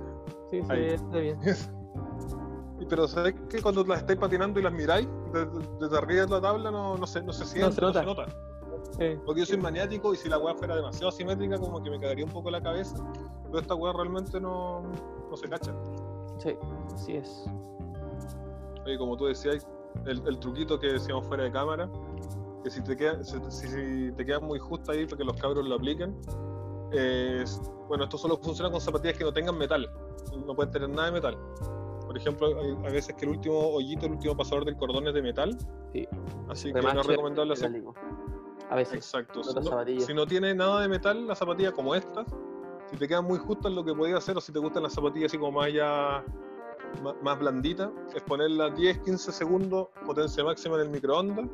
Sí, 0.51 0.61
sí, 0.61 0.67
Ahí. 0.69 0.85
está 0.89 1.17
bien. 1.17 1.39
Pero 2.89 3.07
sabes 3.07 3.33
que 3.49 3.59
cuando 3.61 3.83
las 3.85 3.99
estáis 4.01 4.19
patinando 4.19 4.59
y 4.59 4.63
las 4.63 4.71
miráis 4.71 5.07
desde, 5.33 5.49
desde 5.79 5.97
arriba 5.97 6.25
de 6.25 6.29
la 6.29 6.41
tabla 6.41 6.69
no, 6.69 6.95
no, 6.95 7.07
se, 7.07 7.23
no 7.23 7.33
se 7.33 7.45
siente, 7.45 7.73
se 7.73 7.81
no 7.81 7.91
se 7.91 8.03
nota. 8.05 8.27
Sí. 8.99 9.17
Porque 9.25 9.41
yo 9.41 9.45
soy 9.47 9.57
maniático 9.57 10.13
y 10.13 10.17
si 10.17 10.29
la 10.29 10.37
weá 10.37 10.53
fuera 10.53 10.75
demasiado 10.75 11.11
simétrica, 11.11 11.57
como 11.57 11.81
que 11.81 11.89
me 11.89 11.99
cagaría 11.99 12.25
un 12.25 12.31
poco 12.31 12.51
la 12.51 12.61
cabeza. 12.61 12.95
Pero 13.45 13.59
esta 13.59 13.73
weá 13.73 13.91
realmente 13.93 14.39
no, 14.39 14.83
no 15.31 15.35
se 15.37 15.49
cacha. 15.49 15.73
Sí, 16.37 16.55
así 16.93 17.15
es. 17.15 17.45
Oye, 18.85 18.97
como 18.99 19.17
tú 19.17 19.25
decías, 19.25 19.65
el, 20.05 20.21
el 20.27 20.37
truquito 20.37 20.79
que 20.79 20.93
decíamos 20.93 21.25
fuera 21.25 21.45
de 21.45 21.51
cámara, 21.51 21.89
que 22.63 22.69
si 22.69 22.83
te 22.83 22.95
queda, 22.95 23.23
si 23.23 24.11
te 24.11 24.25
queda 24.25 24.39
muy 24.39 24.59
justo 24.59 24.91
ahí 24.91 25.05
para 25.05 25.17
que 25.17 25.23
los 25.23 25.37
cabros 25.37 25.65
lo 25.65 25.75
apliquen, 25.75 26.15
es, 26.95 27.61
bueno, 27.87 28.05
esto 28.05 28.17
solo 28.17 28.37
funciona 28.37 28.71
con 28.71 28.81
zapatillas 28.81 29.17
que 29.17 29.23
no 29.23 29.33
tengan 29.33 29.57
metal, 29.57 29.89
no 30.45 30.55
pueden 30.55 30.71
tener 30.71 30.89
nada 30.89 31.07
de 31.07 31.11
metal. 31.13 31.37
Por 32.05 32.17
ejemplo, 32.17 32.47
hay, 32.47 32.77
hay 32.85 32.93
veces 32.93 33.15
que 33.15 33.25
el 33.25 33.31
último 33.31 33.57
hoyito, 33.59 34.05
el 34.05 34.13
último 34.13 34.37
pasador 34.37 34.65
del 34.65 34.77
cordón 34.77 35.07
es 35.07 35.13
de 35.13 35.21
metal, 35.21 35.57
Sí. 35.93 36.07
así 36.49 36.73
que 36.73 36.81
no 36.81 36.99
es 37.01 37.07
recomendable 37.07 37.53
hacer. 37.53 37.83
A 38.69 38.75
veces. 38.75 38.95
Exacto. 38.95 39.43
Si 39.43 39.53
no, 39.53 39.61
zapatillas. 39.61 40.05
si 40.05 40.13
no 40.13 40.25
tiene 40.25 40.53
nada 40.55 40.81
de 40.81 40.87
metal, 40.87 41.27
la 41.27 41.35
zapatilla 41.35 41.71
como 41.71 41.93
estas, 41.93 42.25
si 42.89 42.97
te 42.97 43.07
quedan 43.07 43.25
muy 43.25 43.37
justas, 43.39 43.71
lo 43.71 43.83
que 43.83 43.93
podías 43.93 44.19
hacer, 44.19 44.37
o 44.37 44.41
si 44.41 44.51
te 44.51 44.59
gustan 44.59 44.83
las 44.83 44.93
zapatillas 44.93 45.31
así 45.31 45.37
como 45.37 45.59
más 45.59 45.71
ya 45.73 46.23
más, 47.03 47.15
más 47.21 47.39
blanditas, 47.39 47.89
es 48.15 48.21
ponerlas 48.23 48.75
10, 48.75 48.99
15 48.99 49.31
segundos, 49.31 49.87
potencia 50.05 50.43
máxima 50.43 50.75
en 50.75 50.81
el 50.81 50.89
microondas, 50.89 51.47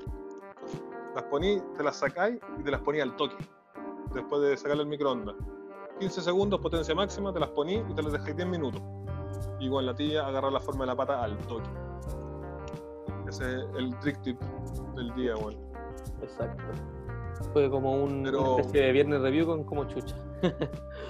las 1.15 1.23
poní, 1.25 1.61
te 1.75 1.83
las 1.83 1.97
sacáis 1.97 2.39
y 2.59 2.63
te 2.63 2.71
las 2.71 2.81
poní 2.81 2.99
al 2.99 3.15
toque, 3.15 3.35
después 4.13 4.41
de 4.41 4.57
sacarle 4.57 4.83
el 4.83 4.89
microondas. 4.89 5.35
15 5.99 6.21
segundos, 6.21 6.59
potencia 6.59 6.95
máxima, 6.95 7.31
te 7.33 7.39
las 7.39 7.49
poní 7.49 7.75
y 7.75 7.93
te 7.93 8.01
las 8.01 8.11
dejáis 8.13 8.35
10 8.35 8.47
minutos. 8.47 8.81
Igual 9.59 9.85
la 9.85 9.93
tía 9.95 10.25
agarra 10.25 10.49
la 10.49 10.59
forma 10.59 10.81
de 10.81 10.87
la 10.87 10.95
pata 10.95 11.23
al 11.23 11.37
toque. 11.47 11.69
Ese 13.27 13.43
es 13.59 13.65
el 13.77 13.97
trick 13.99 14.21
tip 14.21 14.39
del 14.95 15.13
día, 15.15 15.35
bueno. 15.35 15.59
Exacto. 16.21 16.63
Fue 17.53 17.69
como 17.69 17.93
un, 18.03 18.23
Pero- 18.23 18.53
una 18.55 18.61
especie 18.61 18.81
de 18.87 18.91
viernes 18.91 19.21
review 19.21 19.45
con 19.45 19.63
como 19.63 19.85
chucha. 19.85 20.15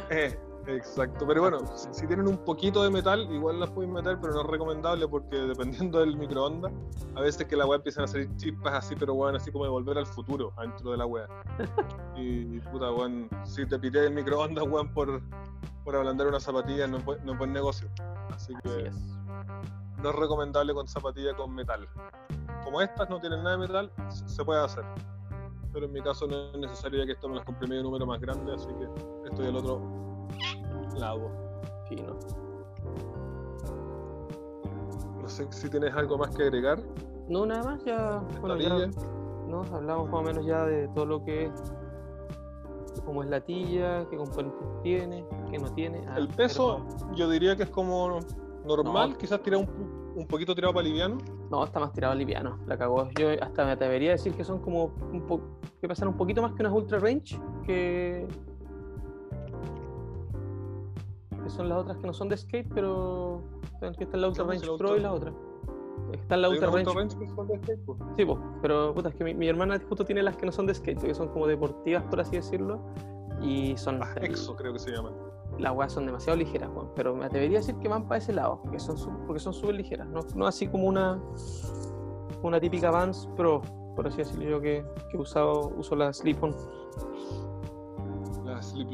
Eh, 0.10 0.38
exacto, 0.76 1.26
pero 1.28 1.42
bueno, 1.42 1.60
si, 1.76 1.88
si 1.92 2.08
tienen 2.08 2.28
un 2.28 2.38
poquito 2.38 2.84
de 2.84 2.90
metal, 2.90 3.28
igual 3.32 3.60
las 3.60 3.70
pueden 3.72 3.94
meter, 3.94 4.18
pero 4.22 4.34
no 4.34 4.42
es 4.42 4.48
recomendable 4.48 5.08
porque 5.08 5.36
dependiendo 5.36 6.00
del 6.00 6.16
microondas, 6.18 6.72
a 7.16 7.22
veces 7.22 7.46
que 7.48 7.56
la 7.56 7.66
weá 7.66 7.78
empiezan 7.78 8.04
a 8.04 8.08
salir 8.08 8.36
chispas 8.38 8.74
así, 8.74 8.96
pero 8.96 9.14
weón, 9.14 9.36
así 9.36 9.52
como 9.52 9.66
de 9.66 9.72
volver 9.72 9.98
al 9.98 10.06
futuro 10.06 10.54
adentro 10.58 10.92
de 10.92 10.98
la 10.98 11.06
weá. 11.06 11.28
Y 12.18 12.60
puta, 12.60 12.92
weón, 12.92 13.30
si 13.44 13.66
te 13.66 13.80
pité 13.80 14.06
el 14.06 14.14
microondas, 14.14 14.66
weón, 14.68 14.94
por, 14.94 15.22
por 15.84 15.96
ablandar 15.96 16.28
una 16.28 16.40
zapatilla, 16.40 16.88
no 16.88 17.00
no 17.00 17.32
es 17.32 17.38
buen 17.38 17.54
negocio. 17.54 17.90
Así 18.34 18.54
Así 18.54 18.54
que 18.64 18.88
es. 18.88 18.96
no 19.98 20.10
es 20.10 20.16
recomendable 20.16 20.74
con 20.74 20.88
zapatilla 20.88 21.36
con 21.36 21.54
metal. 21.54 21.88
Como 22.64 22.82
estas 22.82 23.10
no 23.10 23.20
tienen 23.20 23.44
nada 23.44 23.58
de 23.58 23.68
metal, 23.68 23.92
se 24.10 24.28
se 24.28 24.46
puede 24.46 24.64
hacer. 24.64 24.84
Pero 25.74 25.86
en 25.86 25.94
mi 25.94 26.02
caso 26.02 26.28
no 26.28 26.36
es 26.52 26.58
necesario 26.58 27.00
ya 27.00 27.06
que 27.06 27.14
esto 27.14 27.30
me 27.30 27.36
las 27.36 27.46
compré 27.46 27.68
medio 27.68 27.84
número 27.84 28.06
más 28.06 28.20
grande, 28.20 28.54
así 28.54 28.68
que 28.68 29.30
estoy 29.30 29.48
al 29.48 29.56
otro 29.56 29.82
lado. 31.00 31.30
Fino. 31.88 32.18
No 35.22 35.30
sé 35.30 35.48
si 35.52 35.70
tienes 35.70 35.94
algo 35.94 36.18
más 36.18 36.36
que 36.36 36.44
agregar. 36.44 36.80
No, 37.28 37.46
nada 37.46 37.64
más, 37.64 37.84
ya. 37.86 38.22
Bueno, 38.40 38.58
ya 38.58 38.68
Estadilla. 38.78 39.08
¿no? 39.48 39.62
hablamos 39.74 40.10
más 40.10 40.20
o 40.20 40.24
menos 40.24 40.46
ya 40.46 40.66
de 40.66 40.88
todo 40.90 41.06
lo 41.06 41.24
que 41.24 41.46
es. 41.46 41.52
Cómo 43.06 43.24
es 43.24 43.30
la 43.30 43.40
tilla, 43.42 44.06
qué 44.10 44.18
componentes 44.18 44.62
tiene, 44.84 45.26
qué 45.50 45.58
no 45.58 45.74
tiene. 45.74 46.04
Ah, 46.10 46.18
El 46.18 46.28
peso, 46.28 46.86
yo 47.16 47.30
diría 47.30 47.56
que 47.56 47.64
es 47.64 47.70
como 47.70 48.20
normal, 48.66 49.12
No. 49.12 49.18
quizás 49.18 49.42
tirado 49.42 49.64
un, 49.64 50.14
un 50.16 50.28
poquito 50.28 50.54
tirado 50.54 50.74
para 50.74 50.86
liviano. 50.86 51.18
No, 51.50 51.64
está 51.64 51.80
más 51.80 51.94
tirado 51.94 52.14
liviano. 52.16 52.58
La 52.68 52.78
cagó. 52.78 53.08
Yo 53.18 53.30
hasta 53.42 53.66
me 53.66 53.72
atrevería 53.72 54.10
a 54.12 54.14
decir 54.14 54.34
que 54.34 54.44
son 54.44 54.60
como 54.60 54.92
un 55.12 55.26
poco. 55.26 55.44
que 55.80 55.88
pasan 55.88 56.10
un 56.10 56.18
poquito 56.18 56.42
más 56.42 56.54
que 56.54 56.62
unas 56.64 56.74
Ultra 56.74 57.00
Range, 57.00 57.40
que. 57.66 58.28
Son 61.52 61.70
las 61.70 61.78
otras 61.80 61.98
que 61.98 62.08
no 62.08 62.14
son 62.14 62.30
de 62.30 62.38
skate, 62.38 62.68
pero. 62.74 63.42
que 63.98 64.04
está 64.04 64.18
la 64.18 64.28
Ultra 64.28 64.46
pues, 64.46 64.60
Range 64.62 64.72
la 64.72 64.78
Pro 64.78 64.98
y 64.98 65.00
la 65.00 65.14
otra. 65.14 65.34
Está 66.14 66.36
la 66.38 66.50
Ultra 66.50 66.68
Range. 66.68 66.80
Ultra 66.80 66.94
Range 67.02 67.18
que 67.18 67.28
son 67.28 67.48
de 67.48 67.58
skate, 67.60 67.80
pues. 67.86 68.00
Sí, 68.18 68.26
po, 68.26 68.40
pero 68.62 68.94
puta, 68.94 69.10
es 69.10 69.16
que 69.16 69.24
mi, 69.24 69.34
mi 69.34 69.48
hermana 69.48 69.80
justo 69.88 70.04
tiene 70.06 70.24
las 70.24 70.36
que 70.38 70.46
no 70.46 70.52
son 70.52 70.66
de 70.68 70.74
skate, 70.74 71.00
que 71.02 71.14
son 71.14 71.30
como 71.30 71.48
deportivas, 71.48 72.04
por 72.04 72.20
así 72.20 72.36
decirlo. 72.36 72.80
Y 73.42 73.76
son. 73.78 74.00
Las 74.00 74.16
Exo 74.18 74.56
creo 74.56 74.74
que 74.74 74.80
se 74.80 74.92
llaman. 74.92 75.14
las 75.58 75.76
weas 75.76 75.92
son 75.94 76.06
demasiado 76.06 76.38
ligeras. 76.38 76.70
Pero 76.96 77.16
me 77.16 77.26
atrevería 77.26 77.58
a 77.60 77.62
decir 77.62 77.76
que 77.78 77.88
van 77.88 78.08
para 78.08 78.18
ese 78.20 78.34
lado, 78.34 78.62
que 78.72 78.80
son 78.80 78.98
su- 78.98 79.12
porque 79.26 79.40
son 79.40 79.54
súper 79.54 79.76
ligeras. 79.76 80.08
No, 80.10 80.22
no 80.36 80.48
así 80.48 80.68
como 80.68 80.88
una 80.88 81.20
una 82.44 82.60
típica 82.60 82.90
Vans 82.92 83.30
Pro, 83.38 83.62
por 83.96 84.08
así 84.08 84.18
decirlo 84.18 84.50
yo, 84.50 84.62
que, 84.62 84.84
que 85.12 85.18
he 85.18 85.20
usado, 85.20 85.72
uso 85.78 85.96
la 85.96 86.12
Slip-On. 86.12 86.56
Las 88.46 88.72
Slip 88.72 88.90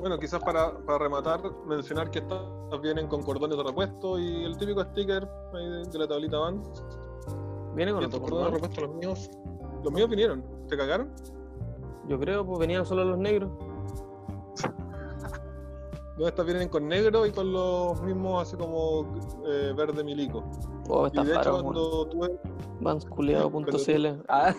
Bueno, 0.00 0.18
quizás 0.18 0.42
para, 0.42 0.76
para 0.78 0.98
rematar, 0.98 1.40
mencionar 1.66 2.10
que 2.10 2.18
estas 2.20 2.40
vienen 2.82 3.06
con 3.08 3.22
cordones 3.22 3.56
de 3.56 3.62
repuesto 3.62 4.18
y 4.18 4.44
el 4.44 4.56
típico 4.58 4.82
sticker 4.84 5.28
ahí 5.54 5.68
de, 5.68 5.84
de 5.84 5.98
la 5.98 6.08
tablita 6.08 6.38
Vans. 6.38 6.84
Viene 7.74 7.90
Y 7.90 7.94
con 7.94 8.04
estos 8.04 8.20
cordones 8.20 8.44
de 8.46 8.50
cordón. 8.50 8.52
repuesto, 8.54 8.80
los 8.86 8.94
míos. 8.96 9.30
Los 9.82 9.92
míos 9.92 10.08
vinieron. 10.08 10.44
¿Te 10.68 10.76
cagaron? 10.76 11.10
Yo 12.08 12.18
creo, 12.20 12.44
pues 12.46 12.58
venían 12.58 12.84
solo 12.86 13.04
los 13.04 13.18
negros. 13.18 13.50
No, 16.16 16.28
estas 16.28 16.46
vienen 16.46 16.68
con 16.68 16.86
negro 16.86 17.26
y 17.26 17.32
con 17.32 17.52
los 17.52 18.00
mismos 18.02 18.42
así 18.42 18.56
como 18.56 19.12
eh, 19.48 19.72
verde 19.76 20.04
milico. 20.04 20.44
Oh, 20.88 21.08
Y 21.08 21.10
de 21.10 21.34
hecho 21.34 21.50
cuando 21.64 22.06
tuve. 22.06 22.40
Ah, 24.28 24.54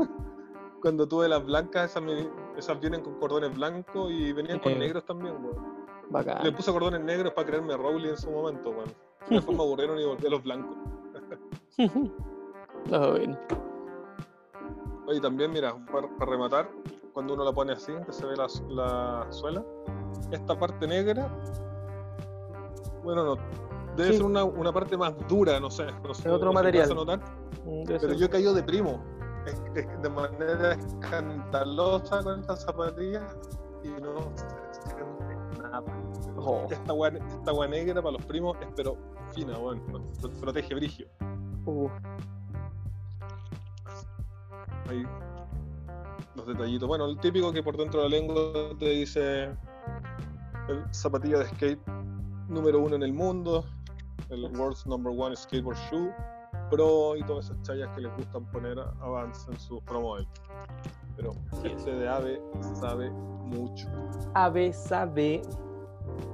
cuando 0.82 1.06
tuve 1.06 1.28
las 1.28 1.44
blancas, 1.44 1.90
esas, 1.90 2.02
me- 2.02 2.26
esas 2.60 2.80
vienen 2.80 3.02
con 3.02 3.14
cordones 3.18 3.54
blancos 3.54 4.10
y 4.10 4.32
venían 4.32 4.58
con 4.60 4.72
Eh. 4.72 4.78
negros 4.78 5.04
también, 5.04 5.34
weón. 5.42 5.56
Le 5.56 6.10
bacán. 6.10 6.54
puse 6.54 6.72
cordones 6.72 7.00
negros 7.02 7.32
para 7.34 7.46
creerme 7.46 7.76
Rowley 7.76 8.10
en 8.10 8.16
su 8.16 8.30
momento, 8.30 8.70
weón. 8.70 8.92
Después 9.30 9.56
me 9.56 9.62
aburrieron 9.62 9.98
y 9.98 10.04
volví 10.04 10.26
a 10.26 10.30
los 10.30 10.42
blancos. 10.42 10.76
Ah, 12.92 13.08
bueno. 13.10 13.38
Oye, 15.06 15.20
también, 15.20 15.50
mira, 15.50 15.74
para, 15.92 16.08
para 16.16 16.30
rematar, 16.30 16.70
cuando 17.12 17.34
uno 17.34 17.44
la 17.44 17.52
pone 17.52 17.72
así, 17.72 17.92
que 18.06 18.12
se 18.12 18.24
ve 18.24 18.34
la, 18.36 18.46
la 18.68 19.26
suela, 19.30 19.62
esta 20.30 20.58
parte 20.58 20.86
negra, 20.86 21.28
bueno, 23.04 23.24
no, 23.24 23.36
debe 23.96 24.10
Sí. 24.12 24.16
ser 24.16 24.24
una, 24.26 24.44
una 24.44 24.72
parte 24.72 24.96
más 24.96 25.14
dura, 25.28 25.60
no 25.60 25.70
sé. 25.70 25.86
No 26.02 26.14
sé 26.14 26.30
otro 26.30 26.46
no 26.46 26.52
material. 26.54 26.90
a 26.90 26.94
notar, 26.94 27.20
Mm, 27.66 27.84
pero 27.86 28.00
ser. 28.00 28.14
yo 28.16 28.26
he 28.26 28.30
caído 28.30 28.54
de 28.54 28.62
primo, 28.62 29.02
es- 29.46 29.62
es 29.74 30.02
de 30.02 30.08
manera 30.10 30.72
escandalosa 30.72 32.22
con 32.22 32.40
estas 32.40 32.62
zapatillas 32.62 33.36
y 33.82 33.88
no 34.00 34.30
se 34.34 34.90
siente 34.90 35.62
nada. 35.62 35.82
Oh. 36.36 36.66
Esta 36.70 36.90
agua 36.92 37.08
esta 37.08 37.50
agua 37.50 37.68
negra 37.68 38.00
para 38.02 38.12
los 38.12 38.24
primos 38.26 38.56
es 38.60 38.68
pero 38.76 38.96
fina, 39.34 39.56
bueno, 39.58 39.82
protege 40.40 40.74
brigio. 40.74 41.06
Uh, 41.66 41.88
ahí 44.88 45.06
los 46.34 46.46
detallitos. 46.46 46.88
Bueno, 46.88 47.06
el 47.06 47.18
típico 47.20 47.52
que 47.52 47.62
por 47.62 47.76
dentro 47.76 48.02
de 48.02 48.08
la 48.08 48.16
lengua 48.16 48.36
te 48.78 48.86
dice 48.88 49.44
el 50.68 50.84
zapatilla 50.94 51.38
de 51.40 51.46
skate 51.48 51.80
número 52.48 52.80
uno 52.80 52.96
en 52.96 53.02
el 53.02 53.12
mundo, 53.12 53.64
el 54.30 54.44
world's 54.56 54.86
number 54.86 55.12
one 55.16 55.34
skateboard 55.36 55.76
shoe, 55.90 56.10
pro 56.70 57.16
y 57.16 57.22
todas 57.24 57.46
esas 57.46 57.60
chayas 57.62 57.88
que 57.94 58.02
les 58.02 58.16
gustan 58.16 58.44
poner 58.50 58.78
a 58.78 59.08
Vans 59.08 59.46
en 59.50 59.58
sus 59.58 59.82
promos. 59.82 60.26
Pero 61.16 61.32
este 61.64 61.90
de 61.94 62.08
Ave 62.08 62.40
sabe 62.74 63.10
mucho. 63.10 63.88
Ave 64.34 64.72
sabe. 64.72 65.42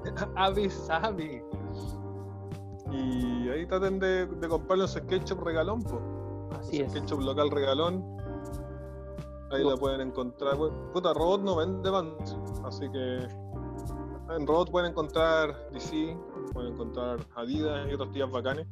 Ave 0.36 0.70
sabe. 0.70 1.44
Y 2.92 3.48
ahí 3.48 3.66
traten 3.66 3.98
de, 3.98 4.26
de 4.26 4.48
comprarle 4.48 4.86
su 4.86 4.98
SketchUp 4.98 5.42
regalón, 5.42 5.82
pues. 5.82 6.00
Así 6.60 6.80
es. 6.80 6.92
SketchUp 6.92 7.20
local 7.20 7.50
regalón. 7.50 8.04
Ahí 9.50 9.62
No. 9.62 9.70
la 9.70 9.76
pueden 9.76 10.00
encontrar. 10.00 10.56
Puta, 10.92 11.12
Robot 11.14 11.42
no 11.42 11.56
vende 11.56 11.90
Vans, 11.90 12.36
así 12.64 12.88
que 12.90 13.26
en 14.34 14.46
Robot 14.46 14.70
pueden 14.70 14.90
encontrar 14.90 15.70
DC, 15.72 16.16
pueden 16.52 16.72
encontrar 16.72 17.18
Adidas 17.36 17.88
y 17.88 17.94
otros 17.94 18.10
tías 18.12 18.30
bacanes. 18.30 18.66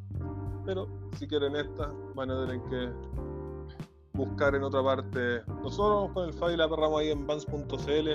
Pero 0.65 0.89
si 1.19 1.27
quieren 1.27 1.57
estas, 1.57 1.91
van 2.15 2.31
a 2.31 2.47
tener 2.47 2.63
que 2.63 2.93
buscar 4.15 4.55
en 4.55 4.63
otra 4.63 4.83
parte. 4.83 5.43
Nosotros 5.63 6.11
con 6.13 6.29
el 6.29 6.33
Fabi 6.33 6.57
la 6.57 6.65
aperramos 6.65 7.01
ahí 7.01 7.11
en 7.11 7.27
vans.cl 7.27 8.11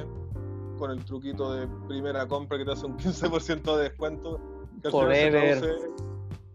con 0.77 0.91
el 0.91 1.03
truquito 1.03 1.53
de 1.53 1.67
primera 1.87 2.25
compra 2.27 2.57
que 2.57 2.65
te 2.65 2.71
hace 2.71 2.85
un 2.85 2.97
15% 2.97 3.75
de 3.75 3.83
descuento. 3.83 4.39
Que 4.81 4.89
se 4.89 5.29
traduce, 5.29 5.89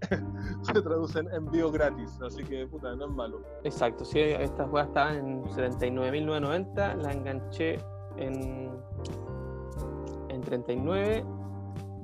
se 0.63 0.83
traduce 0.83 1.19
en 1.19 1.31
envío 1.35 1.71
gratis, 1.71 2.19
así 2.23 2.43
que 2.43 2.67
puta, 2.67 2.95
no 2.97 3.05
es 3.05 3.11
malo. 3.11 3.43
Exacto, 3.65 4.05
sí, 4.05 4.19
estas 4.19 4.69
jugadas 4.69 4.89
estaban 4.89 5.17
en 5.17 5.45
79.990, 5.45 6.97
la 6.97 7.13
enganché 7.13 7.79
en, 8.17 8.71
en 10.31 10.41
39, 10.41 11.25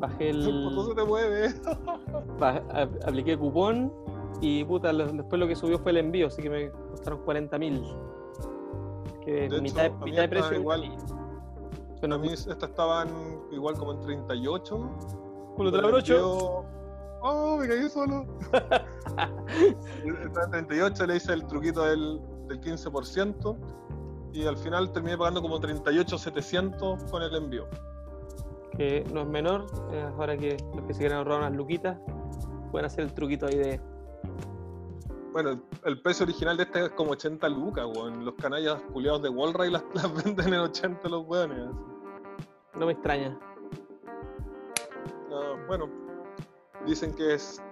bajé 0.00 0.32
Por 0.64 0.74
todo 0.74 0.84
se 0.86 0.90
el. 0.90 0.96
te 0.96 1.04
mueve. 1.04 1.54
ba- 2.40 2.62
a- 2.70 2.88
apliqué 3.08 3.36
cupón 3.38 3.92
y 4.40 4.64
puta, 4.64 4.92
después 4.92 5.38
lo 5.38 5.46
que 5.46 5.54
subió 5.54 5.78
fue 5.78 5.92
el 5.92 5.98
envío, 5.98 6.26
así 6.28 6.42
que 6.42 6.50
me 6.50 6.70
costaron 6.90 7.24
40.000. 7.24 7.96
Que 9.24 9.48
De 9.48 9.60
mitad, 9.60 9.86
hecho, 9.86 9.96
mitad 9.98 10.22
de 10.22 10.28
precio. 10.28 10.54
igual. 10.58 10.96
A 12.02 12.06
mí 12.18 12.28
estas 12.32 12.62
estaban 12.62 13.08
igual 13.52 13.74
como 13.76 13.92
en 13.92 14.00
38. 14.00 14.76
culo 15.56 15.70
te 15.70 15.76
Con 15.76 15.82
la 15.82 15.86
el 15.88 15.92
brocho. 15.92 16.64
¡Oh, 17.22 17.58
me 17.58 17.68
caí 17.68 17.86
solo! 17.90 18.24
Estaba 20.24 20.44
en 20.58 20.66
38, 20.66 21.06
le 21.06 21.16
hice 21.16 21.32
el 21.34 21.46
truquito 21.46 21.82
del, 21.82 22.18
del 22.48 22.60
15% 22.62 23.56
y 24.32 24.46
al 24.46 24.56
final 24.56 24.90
terminé 24.92 25.18
pagando 25.18 25.42
como 25.42 25.60
38,700 25.60 27.04
con 27.10 27.22
el 27.22 27.34
envío. 27.34 27.66
Que 28.76 29.04
no 29.12 29.22
es 29.22 29.26
menor. 29.28 29.66
eh, 29.92 30.02
ahora 30.16 30.36
que 30.36 30.56
los 30.74 30.84
que 30.86 30.94
se 30.94 31.00
quieren 31.00 31.18
ahorrar 31.18 31.38
unas 31.40 31.54
luquitas 31.54 31.98
pueden 32.70 32.86
hacer 32.86 33.04
el 33.04 33.12
truquito 33.14 33.46
ahí 33.46 33.56
de. 33.56 33.80
Bueno, 35.32 35.50
el, 35.50 35.62
el 35.84 36.02
precio 36.02 36.24
original 36.24 36.56
de 36.56 36.64
este 36.64 36.84
es 36.86 36.90
como 36.90 37.12
80 37.12 37.48
lucas, 37.48 37.86
weón. 37.86 38.24
Los 38.24 38.34
canallas 38.34 38.80
culiados 38.92 39.22
de 39.22 39.28
Wallray 39.28 39.70
las, 39.70 39.84
las 39.94 40.24
venden 40.24 40.54
en 40.54 40.60
80 40.60 41.08
los 41.08 41.26
weones. 41.26 41.58
así. 41.68 41.76
No 42.78 42.86
me 42.86 42.92
extraña. 42.92 43.38
No, 45.28 45.66
bueno, 45.68 45.88
dicen 46.86 47.14
que 47.14 47.34
es 47.34 47.62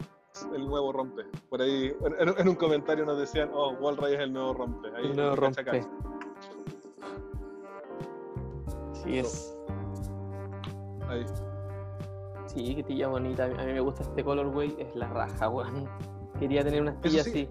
el 0.54 0.66
nuevo 0.68 0.92
rompe. 0.92 1.24
Por 1.48 1.60
ahí, 1.60 1.92
en, 2.20 2.28
en 2.28 2.48
un 2.48 2.54
comentario 2.54 3.04
nos 3.04 3.18
decían, 3.18 3.50
oh, 3.52 3.72
Wallray 3.80 4.14
es 4.14 4.20
el 4.20 4.32
nuevo 4.32 4.54
rompe. 4.54 4.88
Ahí 4.96 5.06
El 5.06 5.16
nuevo 5.16 5.34
cacha, 5.34 5.62
rompe. 5.62 5.64
cacha. 5.64 5.88
Sí 8.92 9.18
es. 9.18 9.57
Ahí. 11.08 11.24
Sí, 12.46 12.74
qué 12.76 12.82
tilla 12.82 13.08
bonita. 13.08 13.44
A 13.44 13.48
mí 13.48 13.72
me 13.72 13.80
gusta 13.80 14.02
este 14.02 14.24
colorway, 14.24 14.74
es 14.78 14.94
la 14.94 15.08
raja, 15.08 15.48
weón. 15.48 15.88
Quería 16.38 16.64
tener 16.64 16.80
una 16.82 16.92
astilla 16.92 17.22
sí. 17.24 17.30
así. 17.30 17.48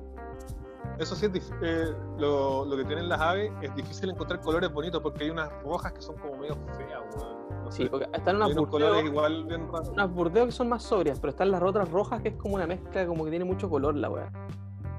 Eso 1.00 1.15
sí, 1.15 1.28
es 1.32 1.54
eh, 1.62 1.93
lo, 2.17 2.65
lo 2.65 2.76
que 2.78 2.84
tienen 2.86 3.08
las 3.08 3.20
aves 3.22 3.52
es 3.62 3.76
difícil 3.76 4.10
encontrar 4.10 4.41
colores 4.41 4.72
bonitos 4.74 5.02
porque 5.02 5.26
hay 5.26 5.30
unas 5.30 5.52
rojas 5.62 5.93
que 5.93 6.02
son 6.02 6.15
como 6.17 6.38
medio 6.38 6.56
feas, 6.76 7.04
weón. 7.15 7.38
No 7.65 7.72
Sí, 7.72 7.84
sé, 7.84 7.89
porque 7.89 8.08
están 8.13 8.38
unas 8.38 8.56
burdeos, 8.56 9.04
igual 9.04 9.43
bien 9.43 9.67
raros. 9.72 9.89
unas 9.89 10.10
burdeos 10.12 10.46
que 10.48 10.52
son 10.54 10.70
más 10.70 10.82
sobrias, 10.84 11.20
pero 11.20 11.32
están 11.32 11.52
las 11.52 11.62
otras 11.62 11.91
rojas 11.91 12.22
que 12.22 12.30
es 12.30 12.36
como 12.36 12.56
una 12.56 12.65
mezcla, 12.65 13.06
como 13.06 13.26
que 13.26 13.30
tiene 13.30 13.46
mucho 13.46 13.70
color 13.70 13.96
la 13.96 14.10
weá. 14.10 14.32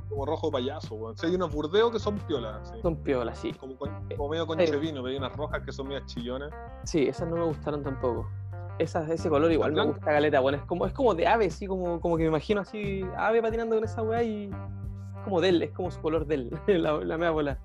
Como 0.08 0.26
rojo 0.26 0.50
payaso, 0.50 0.94
weón. 0.94 1.16
Sí, 1.16 1.26
hay 1.26 1.34
unos 1.34 1.52
burdeos 1.52 1.90
que 1.90 1.98
son 1.98 2.16
piolas, 2.18 2.68
sí. 2.68 2.80
Son 2.82 2.96
piolas, 2.96 3.38
sí. 3.38 3.52
Como, 3.54 3.76
con- 3.76 4.08
como 4.16 4.28
medio 4.28 4.46
con 4.46 4.60
Eh. 4.60 4.70
vino, 4.76 5.02
pero 5.02 5.06
hay 5.06 5.16
unas 5.16 5.34
rojas 5.36 5.62
que 5.64 5.72
son 5.72 5.88
medio 5.88 6.04
chillonas. 6.06 6.50
Sí, 6.84 7.08
esas 7.08 7.26
no 7.28 7.36
me 7.36 7.44
gustaron 7.44 7.82
tampoco. 7.82 8.28
Esas, 8.78 9.10
ese 9.10 9.28
color 9.28 9.50
igual 9.50 9.72
me 9.72 9.84
gusta 9.84 10.12
galeta, 10.12 10.40
bueno, 10.40 10.58
es 10.58 10.64
como, 10.64 10.86
es 10.86 10.92
como 10.92 11.14
de 11.14 11.26
ave, 11.26 11.50
sí, 11.50 11.66
como, 11.66 12.00
como 12.00 12.16
que 12.16 12.22
me 12.22 12.28
imagino 12.28 12.60
así, 12.60 13.04
ave 13.16 13.42
patinando 13.42 13.74
con 13.74 13.84
esa 13.84 14.02
weá 14.02 14.22
y 14.22 14.44
es 14.44 15.24
como 15.24 15.40
de 15.40 15.48
él, 15.48 15.62
es 15.62 15.72
como 15.72 15.90
su 15.90 16.00
color 16.00 16.26
de 16.26 16.34
él, 16.36 16.50
la, 16.82 16.92
la 16.98 17.18
mea 17.18 17.30
bola. 17.30 17.58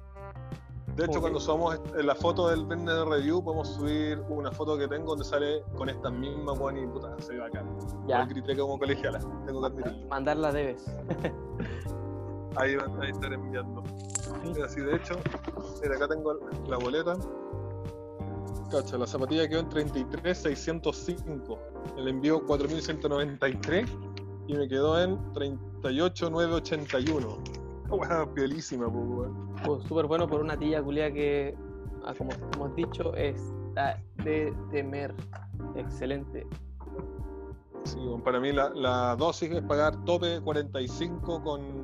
De 0.96 1.06
hecho, 1.06 1.22
cuando 1.22 1.40
subamos 1.40 1.80
la 1.96 2.14
foto 2.14 2.50
del 2.50 2.66
viernes 2.66 2.94
de 2.94 3.06
review, 3.06 3.44
podemos 3.44 3.68
subir 3.68 4.20
una 4.30 4.52
foto 4.52 4.78
que 4.78 4.88
tengo 4.88 5.08
donde 5.08 5.26
sale 5.26 5.64
con 5.76 5.90
estas 5.90 6.14
mismas, 6.14 6.60
weón, 6.60 6.78
y 6.78 6.86
puta, 6.86 7.16
se 7.20 7.34
ve 7.34 7.40
bacán. 7.40 7.66
Ya, 8.08 8.26
grité 8.26 8.56
como 8.56 8.78
colegiala, 8.78 9.20
tengo 9.48 9.62
que 9.62 9.68
admitirlo. 9.68 10.08
mandarla 10.08 10.52
debes. 10.52 10.86
Ahí 12.56 12.76
van 12.76 13.02
a 13.02 13.10
estar 13.10 13.34
enviando. 13.34 13.82
Mira, 14.44 14.70
sí, 14.70 14.82
de 14.82 14.96
hecho, 14.96 15.16
mira, 15.82 15.96
acá 15.96 16.08
tengo 16.08 16.38
la 16.68 16.78
boleta. 16.78 17.16
Cacha, 18.74 18.98
la 18.98 19.06
zapatilla 19.06 19.48
quedó 19.48 19.60
en 19.60 19.70
33,605. 19.70 21.60
El 21.96 22.08
envío 22.08 22.44
4.193 22.48 23.88
y 24.48 24.56
me 24.56 24.68
quedó 24.68 25.00
en 25.00 25.20
38,981. 25.34 27.38
Weón, 27.90 28.34
piolísima, 28.34 28.92
pues, 29.64 29.84
súper 29.84 30.08
bueno 30.08 30.28
por 30.28 30.42
una 30.42 30.58
tía 30.58 30.82
culia 30.82 31.14
que, 31.14 31.56
ah, 32.04 32.16
como 32.18 32.32
hemos 32.56 32.76
dicho, 32.76 33.14
está 33.14 34.02
de 34.24 34.52
temer. 34.72 35.14
Excelente. 35.76 36.48
Sí, 37.84 38.00
para 38.24 38.40
mí 38.40 38.52
la, 38.52 38.72
la 38.72 39.16
dosis 39.16 39.52
es 39.52 39.62
pagar 39.62 40.04
tope 40.04 40.42
45 40.42 41.44
con, 41.44 41.84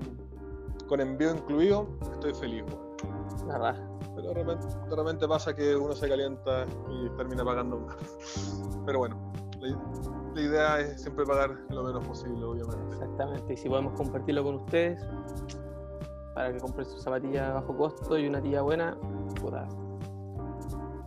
con 0.88 1.00
envío 1.00 1.36
incluido. 1.36 1.88
Estoy 2.14 2.34
feliz, 2.34 2.64
weón. 2.64 3.99
Pero 4.22 4.34
de 4.34 4.44
repente, 4.44 4.68
de 4.90 4.96
repente 4.96 5.28
pasa 5.28 5.56
que 5.56 5.76
uno 5.76 5.96
se 5.96 6.08
calienta 6.10 6.66
y 6.90 7.10
termina 7.18 7.44
pagando 7.44 7.80
más. 7.80 7.98
Pero 8.86 9.00
bueno, 9.00 9.32
la, 9.60 9.78
la 10.36 10.42
idea 10.42 10.80
es 10.80 11.02
siempre 11.02 11.26
pagar 11.26 11.58
lo 11.70 11.84
menos 11.84 12.06
posible, 12.06 12.44
obviamente. 12.44 12.86
Exactamente. 12.94 13.54
Y 13.54 13.58
si 13.58 13.70
podemos 13.70 13.94
compartirlo 13.94 14.44
con 14.44 14.56
ustedes 14.56 15.02
para 16.34 16.52
que 16.54 16.60
compren 16.60 16.86
sus 16.88 17.02
zapatillas 17.04 17.50
a 17.50 17.54
bajo 17.56 17.76
costo 17.76 18.18
y 18.18 18.28
una 18.28 18.42
tía 18.42 18.62
buena, 18.62 18.98
puta. 19.42 19.68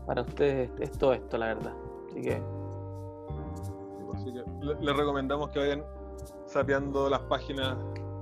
Para 0.07 0.23
ustedes 0.23 0.71
es 0.81 0.91
todo 0.99 1.13
esto, 1.15 1.39
la 1.39 1.47
verdad. 1.47 1.73
Así 2.11 2.21
que 2.23 2.43
Así 4.15 4.33
que 4.33 4.45
le- 4.65 4.81
les 4.81 4.97
recomendamos 4.97 5.49
que 5.51 5.59
vayan 5.59 5.85
sapeando 6.47 7.09
las 7.09 7.21
páginas 7.23 7.77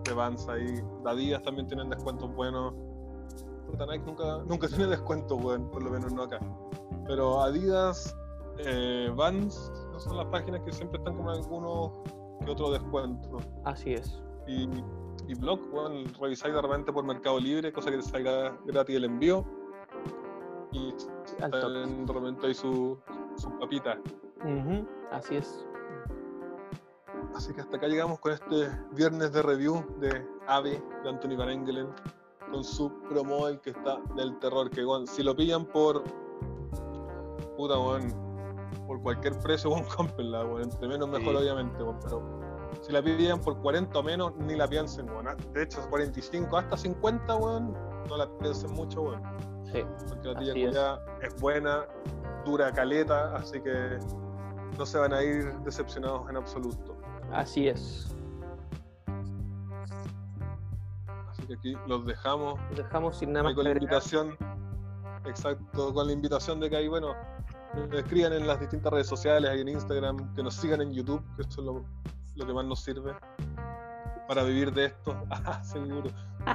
de 0.04 0.12
Vans 0.14 0.48
ahí. 0.48 0.80
Adidas 1.04 1.42
también 1.42 1.66
tienen 1.66 1.90
descuentos 1.90 2.32
buenos. 2.34 2.74
Puta, 3.70 3.86
Nike 3.86 4.04
nunca, 4.06 4.38
nunca 4.46 4.68
tiene 4.68 4.86
descuento, 4.86 5.36
weón, 5.36 5.70
por 5.70 5.82
lo 5.82 5.90
menos 5.90 6.12
no 6.12 6.22
acá. 6.24 6.38
Pero 7.06 7.40
Adidas, 7.40 8.16
eh, 8.58 9.10
Vans, 9.14 9.72
no 9.92 9.98
son 10.00 10.16
las 10.16 10.26
páginas 10.26 10.60
que 10.64 10.72
siempre 10.72 10.98
están 10.98 11.16
con 11.16 11.28
algunos 11.28 11.90
que 12.44 12.50
otros 12.50 12.72
descuentos. 12.72 13.42
así 13.64 13.92
es. 13.94 14.22
y, 14.46 14.68
y 15.28 15.34
blog, 15.34 15.60
bueno, 15.70 16.10
revisáis 16.20 16.54
de 16.54 16.62
repente 16.62 16.92
por 16.92 17.04
Mercado 17.04 17.38
Libre, 17.38 17.72
cosa 17.72 17.90
que 17.90 17.96
te 17.98 18.02
salga 18.02 18.56
gratis 18.66 18.96
el 18.96 19.04
envío. 19.04 19.44
Y 20.72 20.94
salen 21.38 22.06
de 22.06 22.12
repente 22.12 22.46
ahí 22.46 22.54
su, 22.54 22.96
su 23.36 23.50
papita. 23.58 23.98
Ujú, 24.44 24.86
Así 25.10 25.36
es. 25.36 25.66
Así 27.34 27.52
que 27.52 27.60
hasta 27.60 27.76
acá 27.76 27.86
llegamos 27.88 28.18
con 28.20 28.32
este 28.32 28.70
viernes 28.92 29.32
de 29.32 29.42
review 29.42 29.84
de 29.98 30.26
Ave 30.46 30.82
de 31.02 31.08
Anthony 31.08 31.36
Van 31.36 31.50
Engelen 31.50 31.88
con 32.50 32.64
su 32.64 32.90
promodel 33.08 33.60
que 33.60 33.70
está 33.70 33.98
del 34.16 34.38
terror. 34.38 34.70
Que 34.70 34.84
weón, 34.84 35.06
si 35.06 35.22
lo 35.22 35.34
pillan 35.34 35.64
por 35.66 36.02
puta 37.56 37.78
weón, 37.78 38.12
por 38.86 39.00
cualquier 39.02 39.38
precio, 39.38 39.70
weón, 39.72 39.84
cómprenla, 39.96 40.44
weón. 40.44 40.62
Entre 40.62 40.88
menos 40.88 41.08
mejor 41.08 41.34
Sí. 41.36 41.42
obviamente, 41.42 41.82
weón, 41.82 41.98
pero 42.02 42.22
si 42.82 42.92
la 42.92 43.02
pillan 43.02 43.40
por 43.40 43.60
40 43.60 43.98
o 43.98 44.02
menos, 44.02 44.32
ni 44.36 44.54
la 44.56 44.66
piensen, 44.68 45.08
weón. 45.10 45.28
Ah, 45.28 45.36
De 45.52 45.62
hecho, 45.64 45.80
45 45.90 46.56
hasta 46.56 46.76
50, 46.76 47.36
weón, 47.36 47.72
no 48.08 48.16
la 48.16 48.28
piensen 48.38 48.72
mucho, 48.72 49.02
weón. 49.02 49.22
Sí. 49.72 49.84
Porque 50.08 50.28
la 50.28 50.40
tía 50.40 50.48
es. 50.52 50.52
culiá 50.66 51.00
es 51.22 51.40
buena, 51.40 51.86
dura 52.44 52.72
caleta, 52.72 53.36
así 53.36 53.60
que 53.60 53.98
no 54.78 54.86
se 54.86 54.98
van 54.98 55.12
a 55.12 55.22
ir 55.22 55.52
decepcionados 55.60 56.28
en 56.30 56.36
absoluto. 56.36 56.96
Así 57.32 57.68
es. 57.68 58.16
Que 61.50 61.54
aquí 61.54 61.76
los 61.88 62.04
dejamos 62.06 62.60
Nos 62.68 62.76
dejamos 62.76 63.16
sin 63.18 63.32
nada 63.32 63.44
más 63.44 63.54
con 63.54 63.64
la 63.64 63.70
invitación, 63.72 64.36
exacto, 65.24 65.92
con 65.92 66.06
la 66.06 66.12
invitación 66.12 66.60
de 66.60 66.70
que 66.70 66.76
ahí, 66.76 66.88
bueno, 66.88 67.14
nos 67.74 67.92
escriban 67.92 68.32
en 68.32 68.46
las 68.46 68.60
distintas 68.60 68.92
redes 68.92 69.06
sociales, 69.08 69.50
ahí 69.50 69.60
en 69.60 69.68
Instagram, 69.68 70.34
que 70.34 70.42
nos 70.42 70.54
sigan 70.54 70.80
en 70.82 70.92
YouTube, 70.92 71.22
que 71.36 71.42
eso 71.42 71.60
es 71.60 71.66
lo, 71.66 71.84
lo 72.36 72.46
que 72.46 72.52
más 72.52 72.64
nos 72.64 72.80
sirve 72.80 73.12
para 74.28 74.44
vivir 74.44 74.72
de 74.72 74.86
esto. 74.86 75.16
Ah, 75.30 75.62
seguro. 75.64 76.10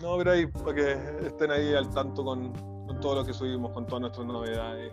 No, 0.00 0.18
pero 0.18 0.32
ahí, 0.32 0.46
para 0.46 0.74
que 0.74 0.92
estén 1.26 1.50
ahí 1.50 1.74
al 1.74 1.88
tanto 1.88 2.22
con, 2.22 2.52
con 2.86 3.00
todo 3.00 3.14
lo 3.16 3.24
que 3.24 3.32
subimos, 3.32 3.72
con 3.72 3.86
todas 3.86 4.02
nuestras 4.02 4.26
novedades, 4.26 4.92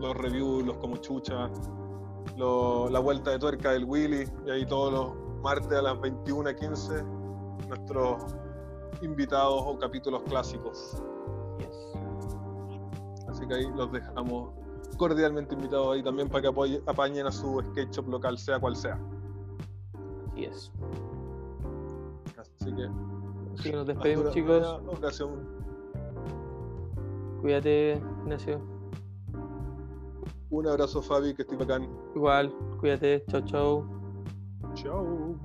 los 0.00 0.16
reviews, 0.16 0.64
los 0.64 0.76
como 0.78 0.96
chucha, 0.96 1.48
lo- 2.36 2.88
la 2.90 2.98
vuelta 2.98 3.30
de 3.30 3.38
tuerca 3.38 3.70
del 3.70 3.84
Willy, 3.84 4.28
y 4.44 4.50
ahí 4.50 4.66
todos 4.66 4.92
los 4.92 5.23
martes 5.44 5.70
a 5.72 5.82
las 5.82 5.94
21.15, 5.98 7.04
nuestros 7.68 8.34
invitados 9.02 9.62
o 9.66 9.78
capítulos 9.78 10.22
clásicos. 10.22 11.02
Yes. 11.58 11.92
Así 13.28 13.46
que 13.46 13.54
ahí 13.54 13.66
los 13.76 13.92
dejamos 13.92 14.50
cordialmente 14.96 15.54
invitados 15.54 15.94
ahí 15.94 16.02
también 16.02 16.28
para 16.28 16.42
que 16.42 16.48
apoye- 16.48 16.82
apañen 16.86 17.26
a 17.26 17.30
su 17.32 17.60
skate 17.70 17.92
shop 17.92 18.08
local, 18.08 18.38
sea 18.38 18.58
cual 18.58 18.74
sea. 18.74 18.98
Así 20.32 20.44
es. 20.46 20.72
Así 22.38 22.74
que 22.74 22.88
Así 23.54 23.70
que 23.70 23.76
nos 23.76 23.86
despedimos, 23.86 24.32
chicos. 24.32 24.80
ocasión. 24.88 25.46
Cuídate, 27.42 28.00
Ignacio. 28.22 28.60
Un 30.50 30.66
abrazo, 30.68 31.02
Fabi, 31.02 31.34
que 31.34 31.42
estoy 31.42 31.58
bacán. 31.58 31.86
Igual, 32.14 32.52
cuídate. 32.80 33.24
Chau, 33.28 33.40
chau. 33.42 33.84
Ciao. 34.74 35.38